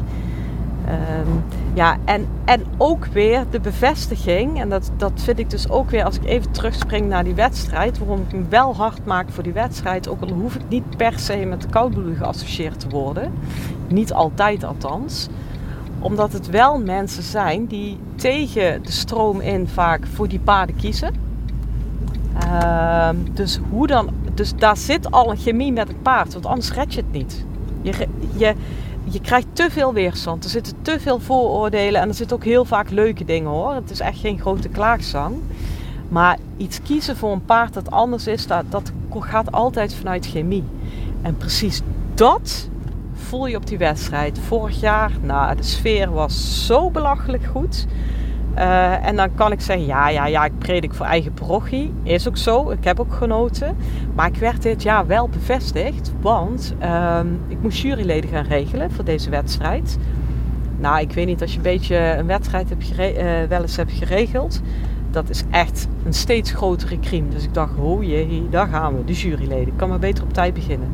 Um, 0.88 1.44
ja, 1.74 1.96
en, 2.04 2.26
en 2.44 2.64
ook 2.76 3.06
weer 3.06 3.44
de 3.50 3.60
bevestiging, 3.60 4.60
en 4.60 4.68
dat, 4.68 4.90
dat 4.96 5.12
vind 5.14 5.38
ik 5.38 5.50
dus 5.50 5.68
ook 5.68 5.90
weer 5.90 6.04
als 6.04 6.16
ik 6.16 6.24
even 6.24 6.50
terugspring 6.50 7.08
naar 7.08 7.24
die 7.24 7.34
wedstrijd, 7.34 7.98
waarom 7.98 8.20
ik 8.20 8.30
hem 8.30 8.46
wel 8.48 8.76
hard 8.76 9.04
maak 9.04 9.30
voor 9.30 9.42
die 9.42 9.52
wedstrijd, 9.52 10.08
ook 10.08 10.20
al 10.20 10.28
hoef 10.28 10.54
ik 10.54 10.68
niet 10.68 10.96
per 10.96 11.18
se 11.18 11.36
met 11.36 11.62
de 11.62 11.68
koudbloedig 11.68 12.18
geassocieerd 12.18 12.80
te 12.80 12.88
worden, 12.88 13.32
niet 13.88 14.12
altijd 14.12 14.64
althans 14.64 15.28
omdat 15.98 16.32
het 16.32 16.50
wel 16.50 16.80
mensen 16.80 17.22
zijn 17.22 17.66
die 17.66 17.98
tegen 18.14 18.82
de 18.82 18.92
stroom 18.92 19.40
in 19.40 19.68
vaak 19.68 20.06
voor 20.06 20.28
die 20.28 20.38
paarden 20.38 20.76
kiezen. 20.76 21.14
Uh, 22.44 23.08
dus, 23.32 23.60
hoe 23.70 23.86
dan, 23.86 24.10
dus 24.36 24.54
daar 24.56 24.76
zit 24.76 25.10
al 25.10 25.30
een 25.30 25.36
chemie 25.36 25.72
met 25.72 25.88
het 25.88 26.02
paard, 26.02 26.32
want 26.32 26.46
anders 26.46 26.72
red 26.72 26.94
je 26.94 27.00
het 27.00 27.12
niet. 27.12 27.44
Je, 27.82 28.08
je, 28.36 28.54
je 29.04 29.20
krijgt 29.20 29.46
te 29.52 29.70
veel 29.70 29.92
weerstand, 29.92 30.44
er 30.44 30.50
zitten 30.50 30.74
te 30.82 31.00
veel 31.00 31.20
vooroordelen 31.20 32.00
en 32.00 32.08
er 32.08 32.14
zitten 32.14 32.36
ook 32.36 32.44
heel 32.44 32.64
vaak 32.64 32.90
leuke 32.90 33.24
dingen 33.24 33.50
hoor. 33.50 33.74
Het 33.74 33.90
is 33.90 34.00
echt 34.00 34.18
geen 34.18 34.40
grote 34.40 34.68
klaagzang. 34.68 35.36
Maar 36.08 36.38
iets 36.56 36.82
kiezen 36.82 37.16
voor 37.16 37.32
een 37.32 37.44
paard 37.44 37.74
dat 37.74 37.90
anders 37.90 38.26
is, 38.26 38.46
dat, 38.46 38.64
dat 38.68 38.92
gaat 39.10 39.52
altijd 39.52 39.94
vanuit 39.94 40.26
chemie. 40.26 40.64
En 41.22 41.36
precies 41.36 41.80
dat 42.14 42.68
voel 43.14 43.46
je 43.46 43.56
op 43.56 43.66
die 43.66 43.78
wedstrijd. 43.78 44.38
Vorig 44.38 44.80
jaar, 44.80 45.10
nou, 45.20 45.56
de 45.56 45.62
sfeer 45.62 46.10
was 46.10 46.66
zo 46.66 46.90
belachelijk 46.90 47.44
goed. 47.44 47.86
Uh, 48.56 49.06
en 49.06 49.16
dan 49.16 49.34
kan 49.34 49.52
ik 49.52 49.60
zeggen, 49.60 49.86
ja, 49.86 50.08
ja, 50.08 50.26
ja, 50.26 50.44
ik 50.44 50.58
predik 50.58 50.94
voor 50.94 51.06
eigen 51.06 51.32
parochie. 51.32 51.92
Is 52.02 52.28
ook 52.28 52.36
zo, 52.36 52.70
ik 52.70 52.84
heb 52.84 53.00
ook 53.00 53.14
genoten. 53.14 53.76
Maar 54.14 54.26
ik 54.26 54.36
werd 54.36 54.62
dit 54.62 54.82
jaar 54.82 55.06
wel 55.06 55.28
bevestigd, 55.28 56.12
want 56.20 56.74
uh, 56.82 57.20
ik 57.48 57.62
moest 57.62 57.78
juryleden 57.78 58.30
gaan 58.30 58.44
regelen 58.44 58.90
voor 58.90 59.04
deze 59.04 59.30
wedstrijd. 59.30 59.98
Nou, 60.78 61.00
ik 61.00 61.12
weet 61.12 61.26
niet, 61.26 61.40
als 61.40 61.50
je 61.50 61.56
een 61.56 61.62
beetje 61.62 61.96
een 61.96 62.26
wedstrijd 62.26 62.68
hebt 62.68 62.90
uh, 62.90 63.48
wel 63.48 63.60
eens 63.60 63.76
hebt 63.76 63.92
geregeld, 63.92 64.60
dat 65.10 65.28
is 65.30 65.42
echt 65.50 65.88
een 66.04 66.14
steeds 66.14 66.50
grotere 66.50 67.00
crime. 67.00 67.28
Dus 67.28 67.44
ik 67.44 67.54
dacht, 67.54 67.72
oh 67.78 68.02
jee, 68.02 68.46
daar 68.50 68.68
gaan 68.68 68.96
we, 68.96 69.04
de 69.04 69.12
juryleden. 69.12 69.66
Ik 69.66 69.76
kan 69.76 69.88
maar 69.88 69.98
beter 69.98 70.24
op 70.24 70.32
tijd 70.32 70.54
beginnen. 70.54 70.88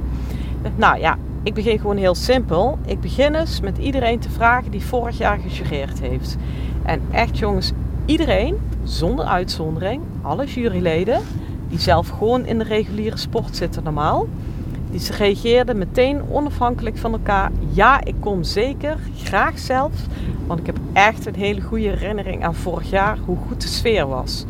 Nou 0.77 0.98
ja, 0.98 1.16
ik 1.42 1.55
begin 1.55 1.78
gewoon 1.78 1.96
heel 1.96 2.14
simpel. 2.14 2.78
Ik 2.87 3.00
begin 3.00 3.35
eens 3.35 3.61
met 3.61 3.78
iedereen 3.78 4.18
te 4.18 4.31
vragen 4.31 4.70
die 4.70 4.85
vorig 4.85 5.18
jaar 5.18 5.38
gejureerd 5.38 6.00
heeft. 6.00 6.37
En 6.83 7.00
echt 7.11 7.38
jongens, 7.38 7.72
iedereen, 8.05 8.57
zonder 8.85 9.24
uitzondering, 9.24 10.02
alle 10.22 10.46
juryleden, 10.46 11.20
die 11.68 11.78
zelf 11.78 12.09
gewoon 12.09 12.46
in 12.46 12.59
de 12.59 12.64
reguliere 12.64 13.16
sport 13.16 13.57
zitten 13.57 13.83
normaal, 13.83 14.26
die 14.90 15.12
reageerden 15.16 15.78
meteen 15.78 16.22
onafhankelijk 16.31 16.98
van 16.98 17.12
elkaar. 17.12 17.50
Ja, 17.70 18.05
ik 18.05 18.14
kom 18.20 18.42
zeker, 18.42 18.98
graag 19.16 19.59
zelf, 19.59 19.92
want 20.46 20.61
ik 20.61 20.66
heb 20.66 20.78
echt 20.92 21.26
een 21.26 21.35
hele 21.35 21.61
goede 21.61 21.88
herinnering 21.88 22.44
aan 22.44 22.55
vorig 22.55 22.90
jaar, 22.90 23.18
hoe 23.24 23.37
goed 23.48 23.61
de 23.61 23.68
sfeer 23.68 24.07
was. 24.07 24.44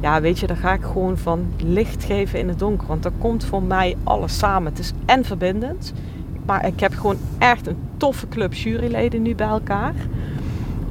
Ja, 0.00 0.20
weet 0.20 0.38
je, 0.38 0.46
daar 0.46 0.56
ga 0.56 0.72
ik 0.72 0.82
gewoon 0.82 1.18
van 1.18 1.52
licht 1.56 2.04
geven 2.04 2.38
in 2.38 2.48
het 2.48 2.58
donker, 2.58 2.86
want 2.86 3.02
daar 3.02 3.12
komt 3.18 3.44
voor 3.44 3.62
mij 3.62 3.96
alles 4.04 4.38
samen. 4.38 4.70
Het 4.70 4.78
is 4.78 4.92
en 5.06 5.24
verbindend, 5.24 5.92
maar 6.46 6.66
ik 6.66 6.80
heb 6.80 6.94
gewoon 6.94 7.18
echt 7.38 7.66
een 7.66 7.76
toffe 7.96 8.28
club 8.28 8.54
juryleden 8.54 9.22
nu 9.22 9.34
bij 9.34 9.46
elkaar. 9.46 9.94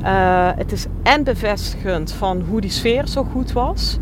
Uh, 0.04 0.50
het 0.56 0.72
is 0.72 0.86
en 1.04 1.24
bevestigend 1.24 2.12
van 2.12 2.42
hoe 2.50 2.62
die 2.62 2.70
sfeer 2.70 3.08
zo 3.08 3.24
goed 3.24 3.52
was. 3.52 3.98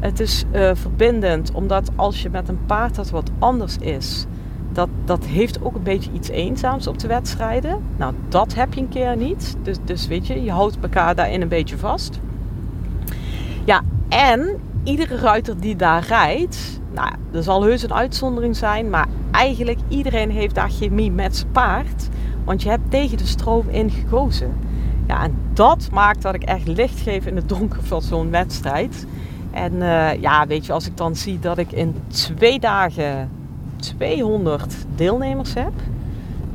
Het 0.00 0.20
is 0.20 0.44
uh, 0.52 0.70
verbindend, 0.74 1.52
omdat 1.52 1.90
als 1.96 2.22
je 2.22 2.30
met 2.30 2.48
een 2.48 2.66
paard 2.66 2.94
dat 2.94 3.10
wat 3.10 3.30
anders 3.38 3.76
is, 3.76 4.26
dat, 4.72 4.88
dat 5.04 5.24
heeft 5.24 5.62
ook 5.62 5.74
een 5.74 5.82
beetje 5.82 6.10
iets 6.12 6.28
eenzaams 6.28 6.86
op 6.86 6.98
de 6.98 7.08
wedstrijden. 7.08 7.82
Nou, 7.96 8.14
dat 8.28 8.54
heb 8.54 8.74
je 8.74 8.80
een 8.80 8.88
keer 8.88 9.16
niet. 9.16 9.56
Dus, 9.62 9.76
dus 9.84 10.06
weet 10.06 10.26
je, 10.26 10.42
je 10.42 10.50
houdt 10.50 10.78
elkaar 10.82 11.14
daarin 11.14 11.40
een 11.40 11.48
beetje 11.48 11.78
vast. 11.78 12.20
Ja, 13.64 13.82
en 14.12 14.60
iedere 14.84 15.16
ruiter 15.16 15.60
die 15.60 15.76
daar 15.76 16.06
rijdt, 16.06 16.80
nou, 16.92 17.10
er 17.32 17.42
zal 17.42 17.62
heus 17.62 17.82
een 17.82 17.94
uitzondering 17.94 18.56
zijn, 18.56 18.90
maar 18.90 19.06
eigenlijk 19.30 19.78
iedereen 19.88 20.30
heeft 20.30 20.54
daar 20.54 20.70
chemie 20.70 21.10
met 21.10 21.36
zijn 21.36 21.50
paard. 21.50 22.08
Want 22.44 22.62
je 22.62 22.68
hebt 22.68 22.90
tegen 22.90 23.16
de 23.16 23.26
stroom 23.26 23.68
in 23.68 23.90
gekozen. 23.90 24.54
Ja, 25.06 25.22
en 25.22 25.34
dat 25.52 25.88
maakt 25.92 26.22
dat 26.22 26.34
ik 26.34 26.42
echt 26.42 26.66
licht 26.66 27.00
geef 27.00 27.26
in 27.26 27.36
het 27.36 27.48
donker 27.48 27.82
van 27.82 28.02
zo'n 28.02 28.30
wedstrijd. 28.30 29.06
En 29.50 29.74
uh, 29.74 30.20
ja, 30.20 30.46
weet 30.46 30.66
je, 30.66 30.72
als 30.72 30.86
ik 30.86 30.96
dan 30.96 31.16
zie 31.16 31.38
dat 31.38 31.58
ik 31.58 31.72
in 31.72 31.94
twee 32.08 32.60
dagen 32.60 33.30
200 33.76 34.74
deelnemers 34.94 35.54
heb. 35.54 35.72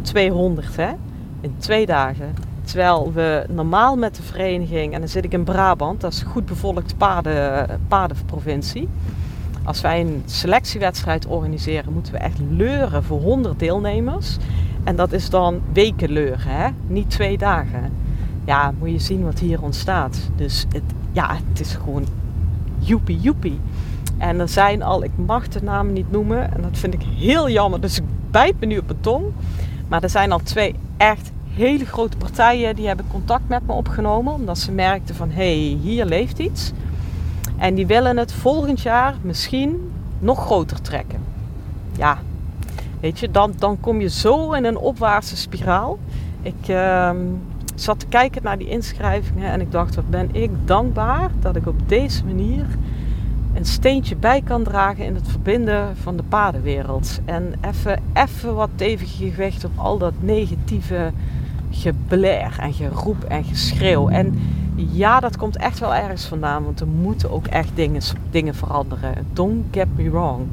200 0.02 0.76
hè, 0.76 0.92
in 1.42 1.56
twee 1.58 1.86
dagen. 1.86 2.34
Terwijl 2.68 3.12
we 3.14 3.46
normaal 3.50 3.96
met 3.96 4.16
de 4.16 4.24
vereniging, 4.24 4.94
en 4.94 5.00
dan 5.00 5.10
zit 5.10 5.24
ik 5.24 5.34
in 5.34 5.44
Brabant, 5.44 6.02
dat 6.02 6.14
is 6.14 6.22
een 6.22 6.28
goed 6.28 6.46
bevolkt 6.46 6.98
paarden, 6.98 7.68
paardenprovincie. 7.88 8.90
Als 9.64 9.82
wij 9.82 10.02
een 10.02 10.24
selectiewedstrijd 10.26 11.26
organiseren, 11.26 11.94
moeten 11.94 12.14
we 12.14 12.20
echt 12.20 12.40
leuren 12.50 13.04
voor 13.04 13.22
100 13.22 13.60
deelnemers. 13.60 14.38
En 14.84 14.96
dat 14.96 15.12
is 15.12 15.30
dan 15.30 15.62
weken 15.74 16.12
leuren, 16.12 16.40
hè? 16.48 16.70
niet 16.88 17.10
twee 17.10 17.38
dagen. 17.38 17.92
Ja, 18.46 18.74
moet 18.80 18.92
je 18.92 19.00
zien 19.00 19.24
wat 19.24 19.40
hier 19.40 19.62
ontstaat. 19.62 20.30
Dus 20.36 20.66
het, 20.70 20.84
ja, 21.12 21.38
het 21.50 21.60
is 21.60 21.74
gewoon 21.74 22.06
joepie 22.80 23.20
joepie. 23.20 23.60
En 24.18 24.40
er 24.40 24.50
zijn 24.50 24.84
al, 24.84 25.04
ik 25.04 25.12
mag 25.16 25.48
de 25.48 25.64
namen 25.64 25.94
niet 25.94 26.12
noemen, 26.12 26.54
en 26.54 26.62
dat 26.62 26.78
vind 26.78 26.94
ik 26.94 27.02
heel 27.18 27.50
jammer, 27.50 27.82
dus 27.82 27.98
ik 27.98 28.04
bijt 28.32 28.60
me 28.60 28.66
nu 28.66 28.78
op 28.78 28.88
mijn 28.88 29.02
tong. 29.02 29.26
Maar 29.88 30.04
er 30.04 30.10
zijn 30.10 30.32
al 30.32 30.40
twee 30.40 30.76
echt 30.98 31.32
hele 31.58 31.86
grote 31.86 32.18
partijen 32.18 32.76
die 32.76 32.88
hebben 32.88 33.06
contact 33.12 33.48
met 33.48 33.66
me 33.66 33.74
opgenomen, 33.74 34.34
omdat 34.34 34.58
ze 34.58 34.72
merkten 34.72 35.16
van 35.16 35.30
hé, 35.30 35.70
hey, 35.70 35.78
hier 35.82 36.06
leeft 36.06 36.40
iets. 36.40 36.72
En 37.58 37.76
die 37.76 37.88
willen 37.88 38.18
het 38.18 38.34
volgend 38.34 38.82
jaar 38.82 39.16
misschien 39.22 39.92
nog 40.20 40.46
groter 40.46 40.82
trekken. 40.82 41.20
Ja, 41.98 42.18
weet 43.00 43.20
je, 43.20 43.32
dan, 43.32 43.54
dan 43.58 43.80
kom 43.80 44.02
je 44.02 44.10
zo 44.10 44.52
in 44.52 44.66
een 44.66 44.78
opwaartse 44.78 45.38
spiraal. 45.38 46.00
Ik 46.42 46.68
uh, 46.68 47.12
zat 47.76 48.00
te 48.00 48.06
kijken 48.06 48.44
naar 48.44 48.58
die 48.58 48.70
inschrijvingen 48.70 49.52
en 49.52 49.62
ik 49.62 49.72
dacht, 49.72 49.96
wat 49.96 50.10
ben 50.10 50.30
ik 50.32 50.52
dankbaar 50.66 51.30
dat 51.40 51.56
ik 51.56 51.68
op 51.68 51.90
deze 51.90 52.26
manier 52.26 52.66
een 53.54 53.66
steentje 53.66 54.16
bij 54.16 54.42
kan 54.42 54.64
dragen 54.64 55.06
in 55.06 55.16
het 55.16 55.28
verbinden 55.28 55.98
van 55.98 56.18
de 56.18 56.24
paardenwereld. 56.24 57.20
En 57.26 57.54
even, 57.62 58.00
even 58.14 58.56
wat 58.56 58.70
stevige 58.76 59.30
gewicht 59.30 59.66
op 59.66 59.72
al 59.76 59.98
dat 59.98 60.14
negatieve 60.20 61.12
gebler 61.72 62.58
en 62.60 62.74
geroep 62.74 63.24
en 63.24 63.44
geschreeuw. 63.44 64.10
En 64.10 64.40
ja, 64.76 65.20
dat 65.20 65.38
komt 65.38 65.58
echt 65.58 65.80
wel 65.80 65.96
ergens 65.96 66.26
vandaan, 66.26 66.64
want 66.64 66.80
er 66.80 66.88
moeten 66.88 67.32
ook 67.32 67.48
echt 67.48 67.70
dingen, 67.74 68.02
dingen 68.30 68.56
veranderen. 68.56 69.28
Don't 69.34 69.66
get 69.72 69.88
me 69.96 70.10
wrong. 70.10 70.48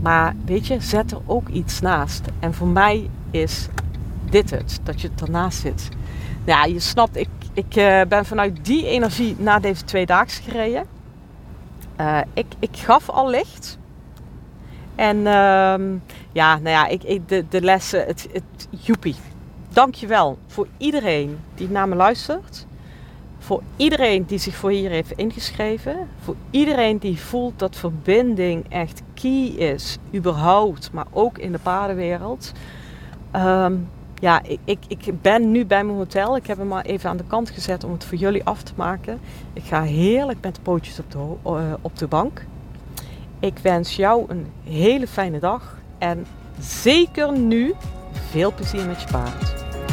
Maar 0.00 0.34
weet 0.44 0.66
je, 0.66 0.80
zet 0.80 1.10
er 1.10 1.20
ook 1.26 1.48
iets 1.48 1.80
naast. 1.80 2.22
En 2.38 2.54
voor 2.54 2.66
mij 2.66 3.08
is 3.30 3.68
dit 4.30 4.50
het, 4.50 4.80
dat 4.82 5.00
je 5.00 5.10
ernaast 5.20 5.60
zit. 5.60 5.88
Ja, 6.44 6.64
je 6.64 6.80
snapt, 6.80 7.16
ik, 7.16 7.28
ik 7.52 7.76
uh, 7.76 8.00
ben 8.08 8.24
vanuit 8.24 8.64
die 8.64 8.86
energie 8.86 9.36
naar 9.38 9.60
deze 9.60 9.84
tweedaagse 9.84 10.42
gereden. 10.42 10.84
Uh, 12.00 12.18
ik, 12.34 12.46
ik 12.58 12.76
gaf 12.76 13.08
al 13.08 13.30
licht. 13.30 13.78
En 14.94 15.16
uh, 15.16 15.74
ja, 16.32 16.58
nou 16.58 16.68
ja, 16.68 16.86
ik, 16.86 17.02
ik, 17.02 17.28
de, 17.28 17.44
de 17.48 17.60
lessen, 17.60 18.06
het, 18.06 18.28
het, 18.32 18.68
joepie. 18.70 19.16
Dankjewel 19.72 20.38
voor 20.46 20.66
iedereen 20.76 21.38
die 21.54 21.70
naar 21.70 21.88
me 21.88 21.94
luistert. 21.94 22.66
Voor 23.38 23.62
iedereen 23.76 24.24
die 24.24 24.38
zich 24.38 24.54
voor 24.54 24.70
hier 24.70 24.90
heeft 24.90 25.12
ingeschreven. 25.12 26.08
Voor 26.22 26.36
iedereen 26.50 26.98
die 26.98 27.20
voelt 27.20 27.58
dat 27.58 27.76
verbinding 27.76 28.64
echt 28.68 29.02
key 29.14 29.46
is. 29.46 29.98
Überhaupt, 30.14 30.92
maar 30.92 31.06
ook 31.10 31.38
in 31.38 31.52
de 31.52 31.58
paardenwereld. 31.58 32.52
Um, 33.36 33.88
ja, 34.22 34.42
ik, 34.64 34.78
ik, 34.88 35.22
ben 35.22 35.50
nu 35.50 35.66
bij 35.66 35.84
mijn 35.84 35.96
hotel. 35.96 36.36
Ik 36.36 36.46
heb 36.46 36.58
hem 36.58 36.68
maar 36.68 36.84
even 36.84 37.10
aan 37.10 37.16
de 37.16 37.24
kant 37.26 37.50
gezet 37.50 37.84
om 37.84 37.92
het 37.92 38.04
voor 38.04 38.18
jullie 38.18 38.44
af 38.44 38.62
te 38.62 38.72
maken. 38.76 39.20
Ik 39.52 39.64
ga 39.64 39.82
heerlijk 39.82 40.38
met 40.40 40.54
de 40.54 40.60
pootjes 40.60 40.98
op 40.98 41.10
de, 41.10 41.18
uh, 41.46 41.72
op 41.80 41.98
de 41.98 42.06
bank. 42.06 42.44
Ik 43.40 43.58
wens 43.58 43.96
jou 43.96 44.24
een 44.28 44.46
hele 44.64 45.06
fijne 45.06 45.38
dag. 45.38 45.78
En 45.98 46.26
zeker 46.58 47.38
nu 47.38 47.74
veel 48.30 48.54
plezier 48.54 48.86
met 48.86 49.00
je 49.00 49.06
paard. 49.10 49.61